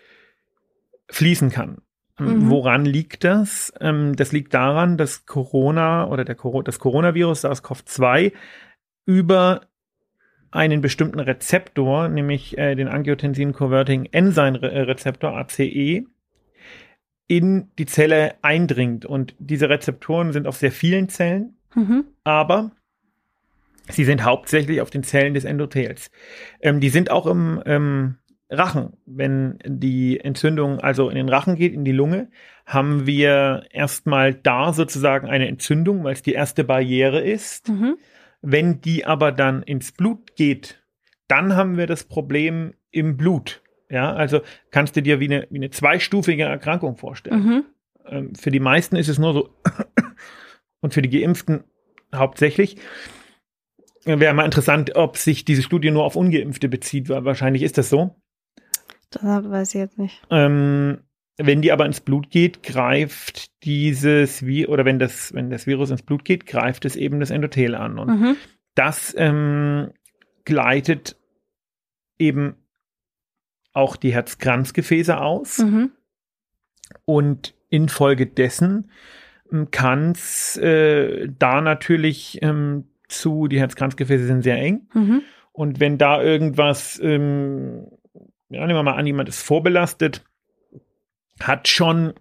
fließen 1.10 1.50
kann. 1.50 1.82
Mhm. 2.18 2.50
Woran 2.50 2.84
liegt 2.84 3.24
das? 3.24 3.72
Ähm, 3.80 4.14
das 4.14 4.32
liegt 4.32 4.52
daran, 4.54 4.98
dass 4.98 5.26
Corona 5.26 6.08
oder 6.08 6.24
der, 6.24 6.36
das 6.64 6.78
Coronavirus 6.78 7.44
SARS-CoV-2 7.44 8.32
über 9.06 9.62
einen 10.50 10.80
bestimmten 10.80 11.20
Rezeptor, 11.20 12.08
nämlich 12.08 12.56
äh, 12.56 12.74
den 12.74 12.88
Angiotensin 12.88 13.52
Converting 13.52 14.06
Enzyme 14.12 14.60
Rezeptor 14.62 15.36
ACE, 15.36 16.04
in 17.26 17.70
die 17.78 17.86
Zelle 17.86 18.34
eindringt. 18.42 19.04
Und 19.04 19.34
diese 19.38 19.68
Rezeptoren 19.68 20.32
sind 20.32 20.46
auf 20.46 20.56
sehr 20.56 20.72
vielen 20.72 21.08
Zellen, 21.08 21.56
mhm. 21.74 22.04
aber 22.24 22.72
sie 23.88 24.04
sind 24.04 24.24
hauptsächlich 24.24 24.80
auf 24.80 24.90
den 24.90 25.02
Zellen 25.02 25.34
des 25.34 25.44
Endothels. 25.44 26.10
Ähm, 26.60 26.80
die 26.80 26.88
sind 26.88 27.10
auch 27.10 27.26
im 27.26 27.62
ähm, 27.66 28.16
Rachen. 28.50 28.94
Wenn 29.04 29.58
die 29.64 30.20
Entzündung 30.20 30.80
also 30.80 31.10
in 31.10 31.16
den 31.16 31.28
Rachen 31.28 31.56
geht, 31.56 31.74
in 31.74 31.84
die 31.84 31.92
Lunge, 31.92 32.30
haben 32.64 33.06
wir 33.06 33.64
erstmal 33.70 34.34
da 34.34 34.72
sozusagen 34.72 35.28
eine 35.28 35.48
Entzündung, 35.48 36.04
weil 36.04 36.14
es 36.14 36.22
die 36.22 36.32
erste 36.32 36.64
Barriere 36.64 37.20
ist. 37.20 37.68
Mhm. 37.68 37.98
Wenn 38.40 38.80
die 38.80 39.04
aber 39.04 39.32
dann 39.32 39.62
ins 39.62 39.92
Blut 39.92 40.36
geht, 40.36 40.82
dann 41.26 41.56
haben 41.56 41.76
wir 41.76 41.86
das 41.86 42.04
Problem 42.04 42.74
im 42.90 43.16
Blut. 43.16 43.62
Ja, 43.90 44.12
also 44.12 44.40
kannst 44.70 44.96
du 44.96 45.02
dir 45.02 45.20
wie 45.20 45.26
eine, 45.26 45.46
wie 45.50 45.56
eine 45.56 45.70
zweistufige 45.70 46.44
Erkrankung 46.44 46.96
vorstellen. 46.96 47.42
Mhm. 47.42 47.64
Ähm, 48.06 48.34
für 48.34 48.50
die 48.50 48.60
meisten 48.60 48.96
ist 48.96 49.08
es 49.08 49.18
nur 49.18 49.32
so 49.32 49.50
und 50.80 50.94
für 50.94 51.02
die 51.02 51.10
Geimpften 51.10 51.64
hauptsächlich. 52.14 52.76
Wäre 54.04 54.32
mal 54.32 54.44
interessant, 54.44 54.96
ob 54.96 55.18
sich 55.18 55.44
diese 55.44 55.62
Studie 55.62 55.90
nur 55.90 56.04
auf 56.04 56.16
Ungeimpfte 56.16 56.68
bezieht, 56.68 57.08
weil 57.08 57.24
wahrscheinlich 57.24 57.62
ist 57.62 57.76
das 57.76 57.90
so. 57.90 58.14
Das 59.10 59.22
weiß 59.22 59.74
ich 59.74 59.80
jetzt 59.80 59.98
nicht. 59.98 60.22
Ähm, 60.30 61.00
wenn 61.38 61.62
die 61.62 61.72
aber 61.72 61.86
ins 61.86 62.00
Blut 62.00 62.30
geht, 62.30 62.62
greift 62.62 63.64
dieses 63.64 64.44
wie 64.44 64.66
oder 64.66 64.84
wenn 64.84 64.98
das 64.98 65.32
wenn 65.32 65.50
das 65.50 65.66
Virus 65.66 65.90
ins 65.90 66.02
Blut 66.02 66.24
geht, 66.24 66.46
greift 66.46 66.84
es 66.84 66.96
eben 66.96 67.20
das 67.20 67.30
Endothel 67.30 67.74
an 67.74 67.98
und 67.98 68.08
mhm. 68.08 68.36
das 68.74 69.14
ähm, 69.16 69.92
gleitet 70.44 71.16
eben 72.18 72.56
auch 73.72 73.96
die 73.96 74.12
Herzkranzgefäße 74.12 75.20
aus. 75.20 75.58
Mhm. 75.58 75.92
Und 77.04 77.54
infolgedessen 77.68 78.90
ähm, 79.52 79.70
kann 79.70 80.12
es 80.12 80.56
äh, 80.56 81.28
da 81.38 81.60
natürlich 81.60 82.38
ähm, 82.42 82.88
zu, 83.08 83.46
die 83.46 83.60
Herzkranzgefäße 83.60 84.26
sind 84.26 84.42
sehr 84.42 84.58
eng. 84.58 84.88
Mhm. 84.94 85.22
Und 85.52 85.80
wenn 85.80 85.98
da 85.98 86.22
irgendwas, 86.22 87.00
ähm, 87.02 87.86
ja, 88.48 88.66
nehmen 88.66 88.78
wir 88.78 88.82
mal 88.82 88.96
an, 88.96 89.06
jemand 89.06 89.28
ist 89.28 89.42
vorbelastet, 89.42 90.24
hat 91.40 91.68
schon 91.68 92.14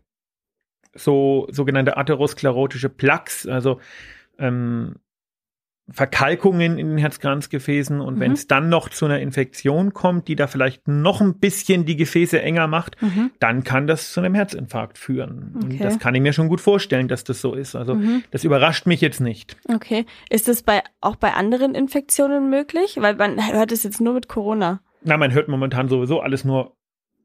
so 0.94 1.48
sogenannte 1.52 1.98
atherosklerotische 1.98 2.90
Plaques, 2.90 3.48
also 3.48 3.80
ähm, 4.40 4.96
Verkalkungen 5.90 6.78
in 6.78 6.90
den 6.90 6.98
Herzkranzgefäßen 6.98 8.02
und 8.02 8.16
mhm. 8.16 8.20
wenn 8.20 8.32
es 8.34 8.48
dann 8.48 8.68
noch 8.68 8.90
zu 8.90 9.06
einer 9.06 9.22
Infektion 9.22 9.94
kommt, 9.94 10.28
die 10.28 10.36
da 10.36 10.48
vielleicht 10.48 10.88
noch 10.88 11.22
ein 11.22 11.40
bisschen 11.40 11.86
die 11.86 11.96
Gefäße 11.96 12.42
enger 12.42 12.68
macht, 12.68 13.02
mhm. 13.02 13.32
dann 13.40 13.64
kann 13.64 13.88
das 13.88 14.12
zu 14.12 14.20
einem 14.20 14.36
Herzinfarkt 14.36 14.98
führen. 14.98 15.54
Okay. 15.64 15.80
das 15.82 15.98
kann 15.98 16.14
ich 16.14 16.22
mir 16.22 16.34
schon 16.34 16.50
gut 16.50 16.60
vorstellen, 16.60 17.08
dass 17.08 17.24
das 17.24 17.40
so 17.40 17.54
ist. 17.54 17.76
Also 17.76 17.96
mhm. 17.96 18.24
das 18.32 18.44
überrascht 18.44 18.86
mich 18.86 19.00
jetzt 19.00 19.22
nicht. 19.22 19.56
Okay. 19.74 20.06
Ist 20.30 20.50
das 20.50 20.62
bei 20.62 20.84
auch 21.00 21.16
bei 21.16 21.34
anderen 21.34 21.74
Infektionen 21.74 22.50
möglich? 22.50 22.98
Weil 23.00 23.16
man 23.16 23.54
hört 23.54 23.72
es 23.72 23.84
jetzt 23.84 24.02
nur 24.02 24.14
mit 24.14 24.28
Corona. 24.28 24.82
Na, 25.04 25.16
man 25.16 25.32
hört 25.32 25.48
momentan 25.48 25.88
sowieso 25.88 26.20
alles 26.20 26.44
nur 26.44 26.77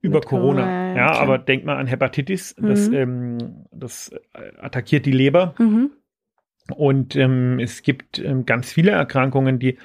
über 0.03 0.21
Corona. 0.21 0.63
Corona. 0.63 0.97
Ja, 0.97 1.11
okay. 1.11 1.19
aber 1.21 1.39
denk 1.39 1.65
mal 1.65 1.77
an 1.77 1.87
Hepatitis. 1.87 2.55
Das, 2.59 2.89
mhm. 2.89 2.95
ähm, 2.95 3.39
das 3.73 4.15
attackiert 4.61 5.07
die 5.07 5.13
Leber. 5.13 5.55
Mhm 5.59 5.93
und 6.71 7.17
ähm, 7.17 7.59
es 7.59 7.83
gibt 7.83 8.19
ähm, 8.19 8.47
ganz 8.47 8.73
viele 8.73 8.93
Erkrankungen, 8.93 9.59
die, 9.59 9.79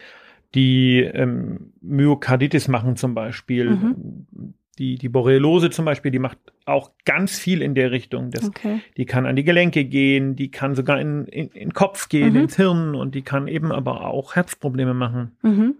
die 0.53 0.99
ähm, 0.99 1.73
Myokarditis 1.81 2.67
machen 2.67 2.95
zum 2.95 3.13
Beispiel. 3.15 3.71
Mhm. 3.71 4.53
Die, 4.77 4.95
die 4.95 5.09
Borreliose 5.09 5.71
zum 5.71 5.85
Beispiel, 5.85 6.11
die 6.11 6.19
macht 6.19 6.37
auch 6.65 6.91
ganz 7.03 7.39
viel 7.39 7.63
in 7.63 7.73
der 7.73 7.89
Richtung. 7.89 8.29
Das, 8.29 8.47
okay. 8.47 8.79
Die 8.95 9.05
kann 9.05 9.25
an 9.25 9.35
die 9.35 9.43
Gelenke 9.43 9.85
gehen, 9.85 10.35
die 10.35 10.51
kann 10.51 10.75
sogar 10.75 11.01
in, 11.01 11.25
in, 11.25 11.47
in 11.47 11.69
den 11.69 11.73
Kopf 11.73 12.09
gehen, 12.09 12.33
mhm. 12.33 12.41
ins 12.41 12.57
Hirn 12.57 12.93
und 12.93 13.15
die 13.15 13.23
kann 13.23 13.47
eben 13.47 13.71
aber 13.71 14.05
auch 14.05 14.35
Herzprobleme 14.35 14.93
machen. 14.93 15.35
Mhm. 15.41 15.75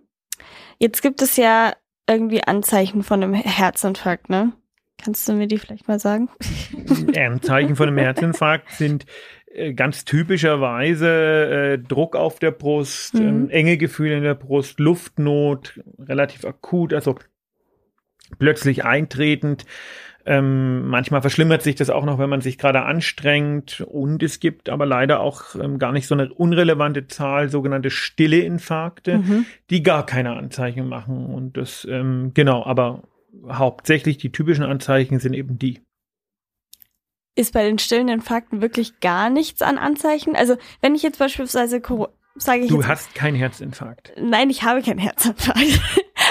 Jetzt 0.80 1.04
gibt 1.04 1.22
es 1.22 1.38
ja 1.38 1.74
irgendwie 2.08 2.44
Anzeichen 2.44 3.04
von 3.04 3.24
einem 3.24 3.34
Herzinfarkt, 3.34 4.30
ne? 4.30 4.54
Kannst 4.98 5.28
du 5.28 5.34
mir 5.34 5.48
die 5.48 5.60
vielleicht 5.60 5.88
mal 5.88 6.00
sagen? 6.00 6.30
Anzeichen 7.16 7.76
von 7.76 7.88
einem 7.88 8.00
Herzinfarkt 8.00 8.72
sind 8.72 9.06
äh, 9.54 9.74
ganz 9.74 10.06
typischerweise 10.06 11.74
äh, 11.74 11.78
Druck 11.80 12.16
auf 12.16 12.40
der 12.40 12.52
Brust, 12.52 13.14
mhm. 13.14 13.22
ähm, 13.22 13.50
enge 13.50 13.78
Gefühle 13.78 14.18
in 14.18 14.24
der 14.24 14.36
Brust, 14.36 14.80
Luftnot, 14.80 15.80
relativ 16.00 16.46
akut, 16.46 16.94
also 16.94 17.16
plötzlich 18.40 18.86
eintretend. 18.86 19.66
Ähm, 20.30 20.88
manchmal 20.88 21.22
verschlimmert 21.22 21.62
sich 21.62 21.76
das 21.76 21.90
auch 21.90 22.04
noch, 22.04 22.20
wenn 22.20 22.30
man 22.30 22.42
sich 22.42 22.58
gerade 22.58 22.84
anstrengt. 22.84 23.82
Und 23.82 24.22
es 24.22 24.42
gibt 24.42 24.68
aber 24.68 24.86
leider 24.86 25.22
auch 25.22 25.56
ähm, 25.56 25.80
gar 25.80 25.94
nicht 25.94 26.06
so 26.06 26.16
eine 26.16 26.34
unrelevante 26.34 27.08
Zahl, 27.08 27.48
sogenannte 27.48 27.90
stille 27.90 28.40
Infarkte, 28.40 29.20
mhm. 29.20 29.46
die 29.70 29.84
gar 29.84 30.06
keine 30.06 30.36
Anzeichen 30.36 30.90
machen. 30.90 31.28
Und 31.28 31.56
das, 31.56 31.88
ähm, 31.90 32.32
genau, 32.34 32.66
aber 32.66 33.04
hauptsächlich 33.50 34.18
die 34.18 34.32
typischen 34.32 34.66
Anzeichen 34.66 35.20
sind 35.20 35.34
eben 35.34 35.58
die 35.58 35.80
ist 37.36 37.54
bei 37.54 37.64
den 37.64 37.78
stillen 37.78 38.08
Infarkten 38.10 38.62
wirklich 38.62 39.00
gar 39.00 39.30
nichts 39.30 39.62
an 39.62 39.78
Anzeichen. 39.78 40.36
Also 40.36 40.58
wenn 40.82 40.96
ich 40.96 41.04
jetzt 41.04 41.20
beispielsweise 41.20 41.80
sage 42.36 42.62
ich 42.62 42.70
Du 42.70 42.78
jetzt, 42.78 42.88
hast 42.88 43.16
keinen 43.16 43.36
Herzinfarkt. 43.36 44.12
Nein, 44.20 44.50
ich 44.50 44.64
habe 44.64 44.82
keinen 44.82 44.98
Herzinfarkt. 45.00 45.62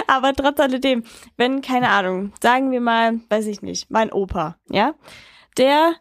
Aber 0.06 0.32
trotz 0.34 0.60
alledem, 0.60 1.04
wenn, 1.36 1.62
keine 1.62 1.90
Ahnung, 1.90 2.32
sagen 2.40 2.70
wir 2.70 2.80
mal, 2.80 3.20
weiß 3.28 3.46
ich 3.46 3.62
nicht, 3.62 3.90
mein 3.90 4.12
Opa, 4.12 4.56
ja, 4.70 4.94
der 5.58 5.94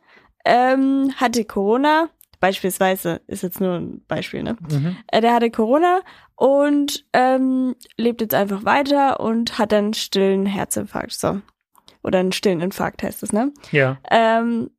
ähm, 0.46 1.14
hatte 1.18 1.46
Corona, 1.46 2.10
beispielsweise, 2.40 3.22
ist 3.28 3.44
jetzt 3.44 3.60
nur 3.60 3.76
ein 3.76 4.04
Beispiel, 4.08 4.44
ne? 4.44 4.58
Mhm. 4.70 4.98
Äh, 5.08 5.22
der 5.22 5.34
hatte 5.34 5.50
Corona 5.50 6.02
und 6.36 7.06
ähm, 7.14 7.76
lebt 7.98 8.22
jetzt 8.22 8.36
einfach 8.36 8.66
weiter 8.66 9.20
und 9.20 9.58
hat 9.58 9.72
dann 9.72 9.94
stillen 9.94 10.46
Herzinfarkt, 10.46 11.14
so. 11.14 11.42
Oder 12.04 12.20
einen 12.20 12.34
stillen 12.34 12.62
Infarkt 12.62 13.02
heißt 13.02 13.24
es, 13.24 13.34
ne? 13.34 13.52
Ja. 13.72 13.98
Ähm, 14.12 14.70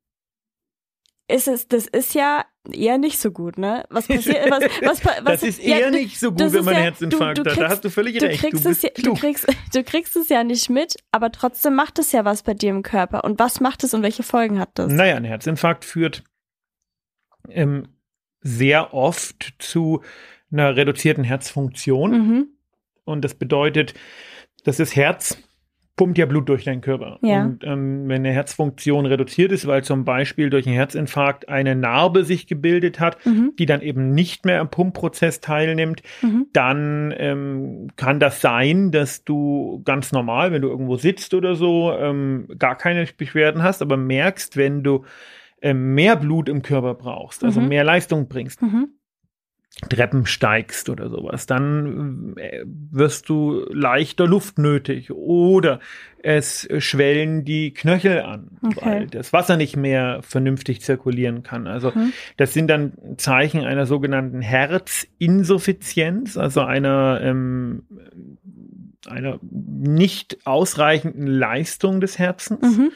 ist 1.29 1.47
es, 1.47 1.67
das 1.67 1.87
ist 1.87 2.13
ja 2.13 2.45
eher 2.71 2.97
nicht 2.97 3.19
so 3.19 3.31
gut, 3.31 3.57
ne? 3.57 3.85
Was 3.89 4.07
passiert, 4.07 4.49
was, 4.49 4.63
was, 4.81 5.05
was, 5.05 5.23
Das 5.23 5.43
ist 5.43 5.59
eher 5.59 5.79
ja, 5.79 5.89
nicht 5.89 6.19
so 6.19 6.31
gut, 6.31 6.53
wenn 6.53 6.65
man 6.65 6.73
ja, 6.73 6.79
Herzinfarkt 6.81 7.37
du, 7.37 7.43
du 7.43 7.49
kriegst, 7.49 7.61
hat. 7.61 7.69
Da 7.69 7.73
hast 7.73 7.85
du 7.85 7.89
völlig 7.89 8.17
du 8.17 8.25
recht. 8.25 8.39
Kriegst 8.39 8.65
du, 8.65 8.69
es 8.69 8.81
ja, 8.81 8.89
du, 8.95 9.13
kriegst, 9.13 9.47
du 9.73 9.83
kriegst 9.83 10.15
es 10.15 10.29
ja 10.29 10.43
nicht 10.43 10.69
mit, 10.69 10.95
aber 11.11 11.31
trotzdem 11.31 11.75
macht 11.75 11.99
es 11.99 12.11
ja 12.11 12.23
was 12.25 12.43
bei 12.43 12.53
dir 12.53 12.69
im 12.69 12.83
Körper. 12.83 13.23
Und 13.23 13.39
was 13.39 13.59
macht 13.59 13.83
es 13.83 13.93
und 13.93 14.03
welche 14.03 14.23
Folgen 14.23 14.59
hat 14.59 14.69
das? 14.75 14.91
Naja, 14.91 15.15
ein 15.15 15.25
Herzinfarkt 15.25 15.83
führt 15.83 16.23
ähm, 17.49 17.89
sehr 18.41 18.93
oft 18.93 19.53
zu 19.59 20.01
einer 20.51 20.75
reduzierten 20.75 21.23
Herzfunktion. 21.23 22.11
Mhm. 22.11 22.47
Und 23.03 23.23
das 23.23 23.35
bedeutet, 23.35 23.93
dass 24.63 24.77
das 24.77 24.95
Herz 24.95 25.37
pumpt 25.97 26.17
ja 26.17 26.27
Blut 26.27 26.47
durch 26.47 26.63
deinen 26.63 26.81
Körper. 26.81 27.17
Ja. 27.21 27.43
Und 27.43 27.63
ähm, 27.63 28.07
wenn 28.07 28.21
eine 28.21 28.31
Herzfunktion 28.31 29.07
reduziert 29.07 29.51
ist, 29.51 29.65
weil 29.67 29.83
zum 29.83 30.05
Beispiel 30.05 30.49
durch 30.49 30.67
einen 30.67 30.75
Herzinfarkt 30.75 31.49
eine 31.49 31.75
Narbe 31.75 32.23
sich 32.23 32.47
gebildet 32.47 32.99
hat, 32.99 33.25
mhm. 33.25 33.53
die 33.57 33.65
dann 33.65 33.81
eben 33.81 34.11
nicht 34.11 34.45
mehr 34.45 34.61
am 34.61 34.69
Pumpprozess 34.69 35.41
teilnimmt, 35.41 36.03
mhm. 36.21 36.45
dann 36.53 37.13
ähm, 37.17 37.87
kann 37.95 38.19
das 38.19 38.41
sein, 38.41 38.91
dass 38.91 39.25
du 39.25 39.81
ganz 39.83 40.11
normal, 40.11 40.51
wenn 40.51 40.61
du 40.61 40.69
irgendwo 40.69 40.95
sitzt 40.97 41.33
oder 41.33 41.55
so, 41.55 41.91
ähm, 41.91 42.47
gar 42.59 42.77
keine 42.77 43.05
Beschwerden 43.17 43.63
hast, 43.63 43.81
aber 43.81 43.97
merkst, 43.97 44.55
wenn 44.55 44.83
du 44.83 45.03
ähm, 45.63 45.95
mehr 45.95 46.15
Blut 46.15 46.47
im 46.47 46.61
Körper 46.61 46.93
brauchst, 46.93 47.43
also 47.43 47.59
mhm. 47.59 47.69
mehr 47.69 47.83
Leistung 47.83 48.27
bringst, 48.27 48.61
mhm. 48.61 48.89
Treppen 49.89 50.25
steigst 50.25 50.89
oder 50.89 51.07
sowas, 51.09 51.45
dann 51.45 52.35
äh, 52.37 52.63
wirst 52.65 53.29
du 53.29 53.63
leichter 53.71 54.25
Luft 54.25 54.57
nötig 54.57 55.11
oder 55.11 55.79
es 56.23 56.67
schwellen 56.79 57.45
die 57.45 57.73
Knöchel 57.75 58.21
an, 58.21 58.57
Okay. 58.63 58.79
weil 58.81 59.07
das 59.07 59.33
Wasser 59.33 59.55
nicht 59.55 59.77
mehr 59.77 60.21
vernünftig 60.23 60.81
zirkulieren 60.81 61.43
kann. 61.43 61.67
Also 61.67 61.91
Mhm. 61.91 62.11
das 62.37 62.53
sind 62.53 62.69
dann 62.69 62.93
Zeichen 63.17 63.63
einer 63.65 63.85
sogenannten 63.85 64.41
Herzinsuffizienz, 64.41 66.37
also 66.37 66.61
einer 66.61 67.19
ähm, 67.21 67.83
einer 69.07 69.39
nicht 69.43 70.39
ausreichenden 70.45 71.27
Leistung 71.27 72.01
des 72.01 72.17
Herzens. 72.19 72.77
Mhm. 72.77 72.91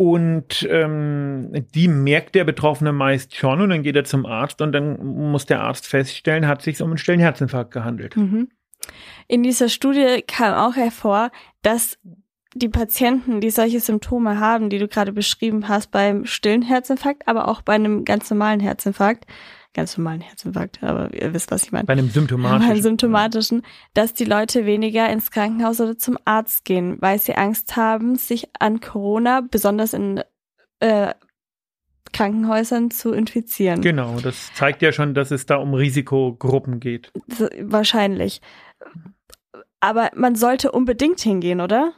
Und 0.00 0.66
ähm, 0.70 1.66
die 1.74 1.86
merkt 1.86 2.34
der 2.34 2.44
Betroffene 2.44 2.90
meist 2.90 3.36
schon 3.36 3.60
und 3.60 3.68
dann 3.68 3.82
geht 3.82 3.96
er 3.96 4.04
zum 4.04 4.24
Arzt 4.24 4.62
und 4.62 4.72
dann 4.72 4.96
muss 5.04 5.44
der 5.44 5.60
Arzt 5.60 5.86
feststellen, 5.86 6.46
hat 6.46 6.62
sich 6.62 6.80
um 6.80 6.88
einen 6.88 6.96
stillen 6.96 7.20
Herzinfarkt 7.20 7.70
gehandelt. 7.70 8.16
Mhm. 8.16 8.48
In 9.28 9.42
dieser 9.42 9.68
Studie 9.68 10.22
kam 10.26 10.54
auch 10.54 10.74
hervor, 10.74 11.30
dass 11.60 11.98
die 12.54 12.70
Patienten, 12.70 13.42
die 13.42 13.50
solche 13.50 13.78
Symptome 13.78 14.40
haben, 14.40 14.70
die 14.70 14.78
du 14.78 14.88
gerade 14.88 15.12
beschrieben 15.12 15.68
hast, 15.68 15.90
beim 15.90 16.24
stillen 16.24 16.62
Herzinfarkt, 16.62 17.28
aber 17.28 17.46
auch 17.46 17.60
bei 17.60 17.74
einem 17.74 18.06
ganz 18.06 18.30
normalen 18.30 18.60
Herzinfarkt, 18.60 19.26
ganz 19.74 19.96
normalen 19.96 20.20
Herzinfarkt, 20.20 20.82
aber 20.82 21.12
ihr 21.14 21.32
wisst, 21.32 21.50
was 21.50 21.64
ich 21.64 21.72
meine. 21.72 21.84
Bei 21.84 21.92
einem 21.92 22.10
symptomatischen. 22.10 22.68
Beim 22.74 22.82
symptomatischen, 22.82 23.62
dass 23.94 24.14
die 24.14 24.24
Leute 24.24 24.66
weniger 24.66 25.08
ins 25.10 25.30
Krankenhaus 25.30 25.80
oder 25.80 25.96
zum 25.96 26.18
Arzt 26.24 26.64
gehen, 26.64 26.96
weil 27.00 27.18
sie 27.18 27.34
Angst 27.34 27.76
haben, 27.76 28.16
sich 28.16 28.48
an 28.58 28.80
Corona, 28.80 29.42
besonders 29.42 29.94
in 29.94 30.22
äh, 30.80 31.14
Krankenhäusern, 32.12 32.90
zu 32.90 33.12
infizieren. 33.12 33.80
Genau, 33.82 34.18
das 34.20 34.52
zeigt 34.54 34.82
ja 34.82 34.92
schon, 34.92 35.14
dass 35.14 35.30
es 35.30 35.46
da 35.46 35.56
um 35.56 35.74
Risikogruppen 35.74 36.80
geht. 36.80 37.12
Wahrscheinlich. 37.60 38.40
Aber 39.78 40.10
man 40.14 40.34
sollte 40.34 40.72
unbedingt 40.72 41.20
hingehen, 41.20 41.60
oder? 41.60 41.92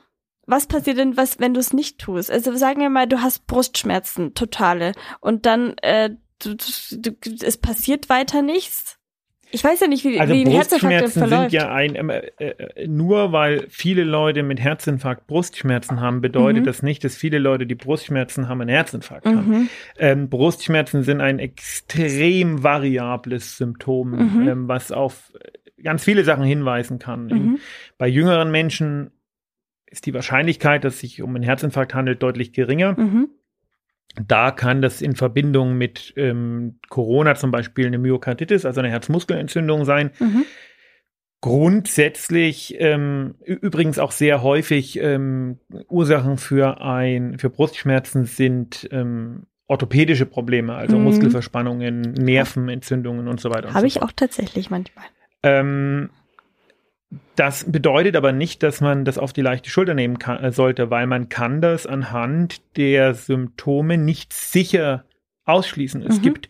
Was 0.46 0.66
passiert 0.66 0.98
denn, 0.98 1.16
was, 1.16 1.38
wenn 1.38 1.54
du 1.54 1.60
es 1.60 1.72
nicht 1.72 2.00
tust? 2.00 2.30
Also 2.30 2.54
sagen 2.56 2.80
wir 2.80 2.90
mal, 2.90 3.06
du 3.06 3.22
hast 3.22 3.46
Brustschmerzen, 3.46 4.34
totale, 4.34 4.92
und 5.20 5.46
dann 5.46 5.74
äh, 5.78 6.10
du, 6.44 6.56
du, 6.98 7.10
es 7.44 7.56
passiert 7.58 8.08
weiter 8.08 8.42
nichts. 8.42 8.98
Ich 9.54 9.62
weiß 9.62 9.80
ja 9.80 9.86
nicht, 9.86 10.02
wie, 10.04 10.18
Also 10.18 10.32
wie 10.32 10.48
Herzinfarkt 10.48 11.10
verläuft. 11.10 11.50
sind 11.50 11.52
ja 11.52 11.70
ein, 11.70 11.94
äh, 12.08 12.22
äh, 12.38 12.88
nur 12.88 13.32
weil 13.32 13.66
viele 13.68 14.02
Leute 14.02 14.42
mit 14.42 14.58
Herzinfarkt 14.58 15.26
Brustschmerzen 15.26 16.00
haben, 16.00 16.22
bedeutet 16.22 16.62
Mhm. 16.62 16.66
das 16.66 16.82
nicht, 16.82 17.04
dass 17.04 17.16
viele 17.16 17.38
Leute, 17.38 17.66
die 17.66 17.74
Brustschmerzen 17.74 18.48
haben, 18.48 18.62
einen 18.62 18.70
Herzinfarkt 18.70 19.26
haben. 19.26 19.48
mhm. 19.48 19.68
Ähm, 19.98 20.30
Brustschmerzen 20.30 21.02
sind 21.02 21.20
ein 21.20 21.38
extrem 21.38 22.62
variables 22.62 23.58
Symptom, 23.58 24.10
Mhm. 24.12 24.48
ähm, 24.48 24.68
was 24.68 24.90
auf 24.90 25.32
äh, 25.78 25.82
ganz 25.82 26.02
viele 26.02 26.24
Sachen 26.24 26.44
hinweisen 26.44 26.98
kann. 26.98 27.28
In, 27.28 27.36
Mhm. 27.44 27.58
bei 27.98 28.08
jüngeren 28.08 28.50
Menschen 28.50 29.10
ist 29.84 30.06
die 30.06 30.14
Wahrscheinlichkeit, 30.14 30.84
dass 30.84 30.94
es 30.94 31.00
sich 31.00 31.20
um 31.20 31.34
einen 31.34 31.44
Herzinfarkt 31.44 31.92
handelt, 31.92 32.22
deutlich 32.22 32.54
geringer. 32.54 32.96
Da 34.26 34.50
kann 34.50 34.82
das 34.82 35.00
in 35.00 35.16
Verbindung 35.16 35.78
mit 35.78 36.12
ähm, 36.16 36.78
Corona 36.90 37.34
zum 37.34 37.50
Beispiel 37.50 37.86
eine 37.86 37.98
Myokarditis, 37.98 38.66
also 38.66 38.80
eine 38.80 38.90
Herzmuskelentzündung 38.90 39.84
sein. 39.84 40.10
Mhm. 40.18 40.44
Grundsätzlich 41.40 42.76
ähm, 42.78 43.34
übrigens 43.44 43.98
auch 43.98 44.12
sehr 44.12 44.42
häufig 44.42 44.98
ähm, 45.00 45.58
Ursachen 45.88 46.38
für 46.38 46.80
ein 46.80 47.38
für 47.38 47.50
Brustschmerzen 47.50 48.26
sind 48.26 48.88
ähm, 48.92 49.46
orthopädische 49.66 50.24
Probleme, 50.26 50.74
also 50.74 50.98
Mhm. 50.98 51.04
Muskelverspannungen, 51.04 52.00
Nervenentzündungen 52.12 53.26
und 53.26 53.40
so 53.40 53.50
weiter. 53.50 53.68
und 53.68 53.74
Habe 53.74 53.88
so 53.88 53.96
ich 53.98 54.02
auch 54.02 54.12
tatsächlich 54.14 54.70
manchmal. 54.70 55.04
Ähm, 55.42 56.10
das 57.36 57.70
bedeutet 57.70 58.16
aber 58.16 58.32
nicht, 58.32 58.62
dass 58.62 58.80
man 58.80 59.04
das 59.04 59.18
auf 59.18 59.32
die 59.32 59.42
leichte 59.42 59.70
Schulter 59.70 59.94
nehmen 59.94 60.18
kann, 60.18 60.42
äh, 60.42 60.52
sollte, 60.52 60.90
weil 60.90 61.06
man 61.06 61.28
kann 61.28 61.60
das 61.60 61.86
anhand 61.86 62.62
der 62.76 63.14
Symptome 63.14 63.98
nicht 63.98 64.32
sicher 64.32 65.04
ausschließen. 65.44 66.02
Es 66.02 66.18
Mhm. 66.18 66.22
gibt 66.22 66.48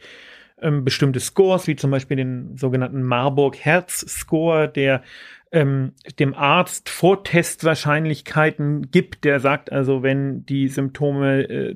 ähm, 0.61 0.85
bestimmte 0.85 1.21
Scores, 1.21 1.67
wie 1.67 1.77
zum 1.77 1.91
Beispiel 1.91 2.17
den 2.17 2.57
sogenannten 2.57 3.03
Marburg-Herz-Score, 3.03 4.69
der 4.69 5.03
ähm, 5.51 5.93
dem 6.19 6.35
Arzt 6.35 6.89
Vortestwahrscheinlichkeiten 6.89 8.91
gibt, 8.91 9.25
der 9.25 9.41
sagt 9.41 9.73
also, 9.73 10.03
wenn 10.03 10.47
die 10.47 10.69
Symptome 10.69 11.43
äh, 11.43 11.75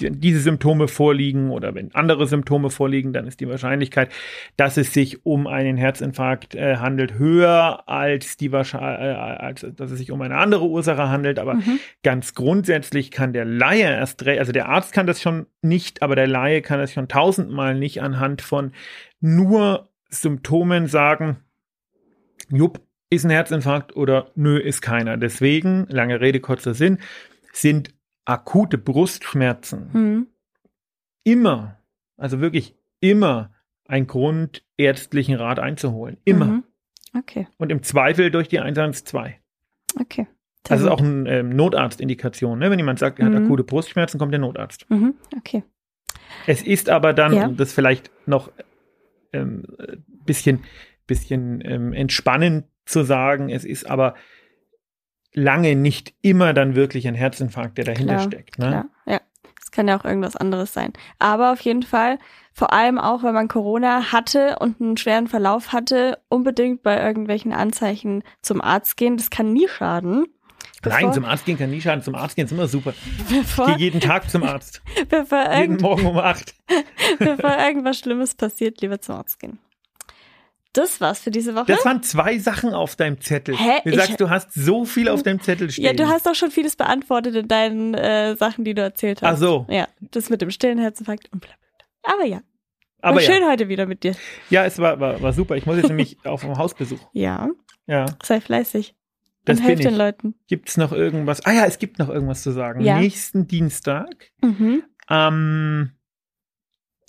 diese 0.00 0.40
Symptome 0.40 0.88
vorliegen 0.88 1.50
oder 1.50 1.74
wenn 1.74 1.94
andere 1.94 2.26
Symptome 2.26 2.70
vorliegen, 2.70 3.12
dann 3.12 3.26
ist 3.26 3.40
die 3.40 3.48
Wahrscheinlichkeit, 3.48 4.10
dass 4.56 4.76
es 4.76 4.92
sich 4.92 5.24
um 5.26 5.46
einen 5.46 5.76
Herzinfarkt 5.76 6.54
äh, 6.54 6.76
handelt, 6.76 7.18
höher 7.18 7.88
als 7.88 8.36
die 8.36 8.52
Wahrscheinlichkeit, 8.52 9.00
äh, 9.00 9.44
als 9.44 9.66
dass 9.76 9.90
es 9.90 9.98
sich 9.98 10.12
um 10.12 10.22
eine 10.22 10.36
andere 10.36 10.66
Ursache 10.66 11.08
handelt. 11.08 11.38
Aber 11.38 11.54
Mhm. 11.54 11.80
ganz 12.02 12.34
grundsätzlich 12.34 13.10
kann 13.10 13.32
der 13.32 13.44
Laie 13.44 13.82
erst 13.82 14.26
also 14.26 14.52
der 14.52 14.68
Arzt 14.68 14.92
kann 14.92 15.06
das 15.06 15.20
schon 15.20 15.46
nicht, 15.62 16.02
aber 16.02 16.16
der 16.16 16.26
Laie 16.26 16.62
kann 16.62 16.78
das 16.78 16.92
schon 16.92 17.08
tausendmal 17.08 17.74
nicht 17.74 18.02
anhand 18.02 18.42
von 18.42 18.72
nur 19.20 19.88
Symptomen 20.08 20.86
sagen, 20.86 21.38
jupp, 22.50 22.80
ist 23.10 23.24
ein 23.24 23.30
Herzinfarkt 23.30 23.94
oder 23.96 24.30
nö, 24.34 24.58
ist 24.58 24.80
keiner. 24.80 25.16
Deswegen, 25.16 25.86
lange 25.88 26.20
Rede, 26.20 26.40
kurzer 26.40 26.74
Sinn, 26.74 26.98
sind 27.52 27.94
akute 28.26 28.76
Brustschmerzen 28.78 29.88
Mhm. 29.92 30.26
immer, 31.24 31.78
also 32.16 32.40
wirklich 32.40 32.74
immer 33.00 33.52
ein 33.86 34.06
Grund, 34.06 34.64
ärztlichen 34.76 35.36
Rat 35.36 35.58
einzuholen. 35.58 36.18
Immer. 36.24 36.46
Mhm. 36.46 36.64
Okay, 37.16 37.46
Und 37.56 37.70
im 37.72 37.82
Zweifel 37.82 38.30
durch 38.30 38.48
die 38.48 38.60
112. 38.60 39.32
okay. 39.98 40.26
Das 40.64 40.80
ist 40.80 40.88
auch 40.88 41.00
eine 41.00 41.30
ähm, 41.30 41.50
Notarztindikation. 41.50 42.58
Ne? 42.58 42.70
Wenn 42.72 42.78
jemand 42.80 42.98
sagt, 42.98 43.20
er 43.20 43.26
hat 43.26 43.32
Mhm. 43.34 43.44
akute 43.46 43.62
Brustschmerzen, 43.62 44.18
kommt 44.18 44.32
der 44.32 44.40
Notarzt. 44.40 44.84
Mhm. 44.90 45.14
Okay. 45.38 45.62
Es 46.48 46.60
ist 46.62 46.90
aber 46.90 47.12
dann, 47.12 47.32
Ja. 47.32 47.46
um 47.46 47.56
das 47.56 47.72
vielleicht 47.72 48.10
noch 48.26 48.50
ähm, 49.32 49.62
äh, 49.78 49.96
bisschen, 50.24 50.64
bisschen 51.06 51.60
ähm, 51.64 51.92
entspannend 51.92 52.64
zu 52.84 53.04
sagen, 53.04 53.48
es 53.48 53.64
ist 53.64 53.88
aber 53.88 54.14
lange 55.32 55.76
nicht 55.76 56.14
immer 56.22 56.52
dann 56.52 56.74
wirklich 56.74 57.06
ein 57.08 57.14
Herzinfarkt, 57.14 57.78
der 57.78 57.84
dahinter 57.84 58.14
Klar, 58.14 58.26
steckt. 58.26 58.58
Ne? 58.58 58.66
Klar, 58.68 58.84
ja. 59.06 59.20
Es 59.60 59.70
kann 59.70 59.88
ja 59.88 59.98
auch 59.98 60.04
irgendwas 60.04 60.36
anderes 60.36 60.72
sein. 60.72 60.92
Aber 61.18 61.52
auf 61.52 61.60
jeden 61.60 61.82
Fall, 61.82 62.18
vor 62.52 62.72
allem 62.72 62.98
auch, 62.98 63.22
wenn 63.22 63.34
man 63.34 63.48
Corona 63.48 64.12
hatte 64.12 64.56
und 64.60 64.80
einen 64.80 64.96
schweren 64.96 65.26
Verlauf 65.26 65.72
hatte, 65.72 66.18
unbedingt 66.28 66.82
bei 66.82 67.02
irgendwelchen 67.02 67.52
Anzeichen 67.52 68.22
zum 68.42 68.60
Arzt 68.60 68.96
gehen. 68.96 69.16
Das 69.16 69.28
kann 69.28 69.52
nie 69.52 69.68
schaden. 69.68 70.26
Nein, 70.84 71.12
zum 71.12 71.24
Arzt 71.24 71.44
gehen 71.44 71.58
kann 71.58 71.70
nie 71.70 71.80
schaden. 71.80 72.02
Zum 72.02 72.14
Arzt 72.14 72.36
gehen 72.36 72.46
ist 72.46 72.52
immer 72.52 72.68
super. 72.68 72.94
Bevor, 73.28 73.66
Geh 73.74 73.84
jeden 73.84 74.00
Tag 74.00 74.30
zum 74.30 74.44
Arzt. 74.44 74.82
Jeden 75.58 75.78
Morgen 75.78 76.06
um 76.06 76.18
acht. 76.18 76.54
bevor 77.18 77.58
irgendwas 77.58 77.98
Schlimmes 77.98 78.34
passiert, 78.34 78.80
lieber 78.80 79.00
zum 79.00 79.16
Arzt 79.16 79.40
gehen. 79.40 79.58
Das 80.76 81.00
war's 81.00 81.20
für 81.20 81.30
diese 81.30 81.54
Woche. 81.54 81.66
Das 81.66 81.84
waren 81.84 82.02
zwei 82.02 82.38
Sachen 82.38 82.74
auf 82.74 82.96
deinem 82.96 83.20
Zettel. 83.20 83.56
Hä? 83.56 83.80
Du 83.84 83.90
Ich- 83.90 83.96
sagst, 83.96 84.20
du 84.20 84.28
hast 84.30 84.52
so 84.52 84.84
viel 84.84 85.08
auf 85.08 85.22
deinem 85.22 85.40
Zettel 85.40 85.70
stehen. 85.70 85.84
ja, 85.84 85.92
du 85.92 86.06
hast 86.08 86.26
doch 86.26 86.34
schon 86.34 86.50
vieles 86.50 86.76
beantwortet 86.76 87.34
in 87.34 87.48
deinen 87.48 87.94
äh, 87.94 88.36
Sachen, 88.36 88.64
die 88.64 88.74
du 88.74 88.82
erzählt 88.82 89.22
hast. 89.22 89.34
Ach 89.36 89.38
so. 89.38 89.66
Ja, 89.70 89.88
das 90.00 90.28
mit 90.30 90.42
dem 90.42 90.50
stillen 90.50 90.78
Herzinfarkt 90.78 91.32
und 91.32 91.40
bla 91.40 91.50
bla 91.50 91.84
bla. 92.02 92.14
Aber 92.14 92.24
ja, 92.24 92.40
Aber 93.00 93.16
war 93.16 93.22
ja. 93.22 93.32
schön 93.32 93.44
heute 93.48 93.68
wieder 93.68 93.86
mit 93.86 94.02
dir. 94.04 94.14
ja, 94.50 94.64
es 94.64 94.78
war, 94.78 95.00
war, 95.00 95.20
war 95.22 95.32
super. 95.32 95.56
Ich 95.56 95.66
muss 95.66 95.76
jetzt 95.76 95.88
nämlich 95.88 96.18
auf 96.24 96.44
einen 96.44 96.58
Hausbesuch. 96.58 97.00
Ja, 97.12 97.48
Ja, 97.86 98.06
sei 98.22 98.40
flässig. 98.40 98.94
das 99.44 99.58
und 99.60 99.64
helf 99.64 99.80
den 99.80 99.92
ich. 99.92 99.96
Leuten. 99.96 100.34
Gibt's 100.48 100.76
noch 100.76 100.92
irgendwas? 100.92 101.44
Ah 101.46 101.52
ja, 101.52 101.64
es 101.66 101.78
gibt 101.78 101.98
noch 101.98 102.08
irgendwas 102.08 102.42
zu 102.42 102.50
sagen. 102.52 102.80
Ja. 102.82 102.98
Nächsten 102.98 103.46
Dienstag, 103.46 104.30
Mhm. 104.42 104.82
am 105.06 105.92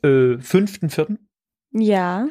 äh, 0.03 0.37
5.4., 0.37 1.17
Ja. 1.71 2.27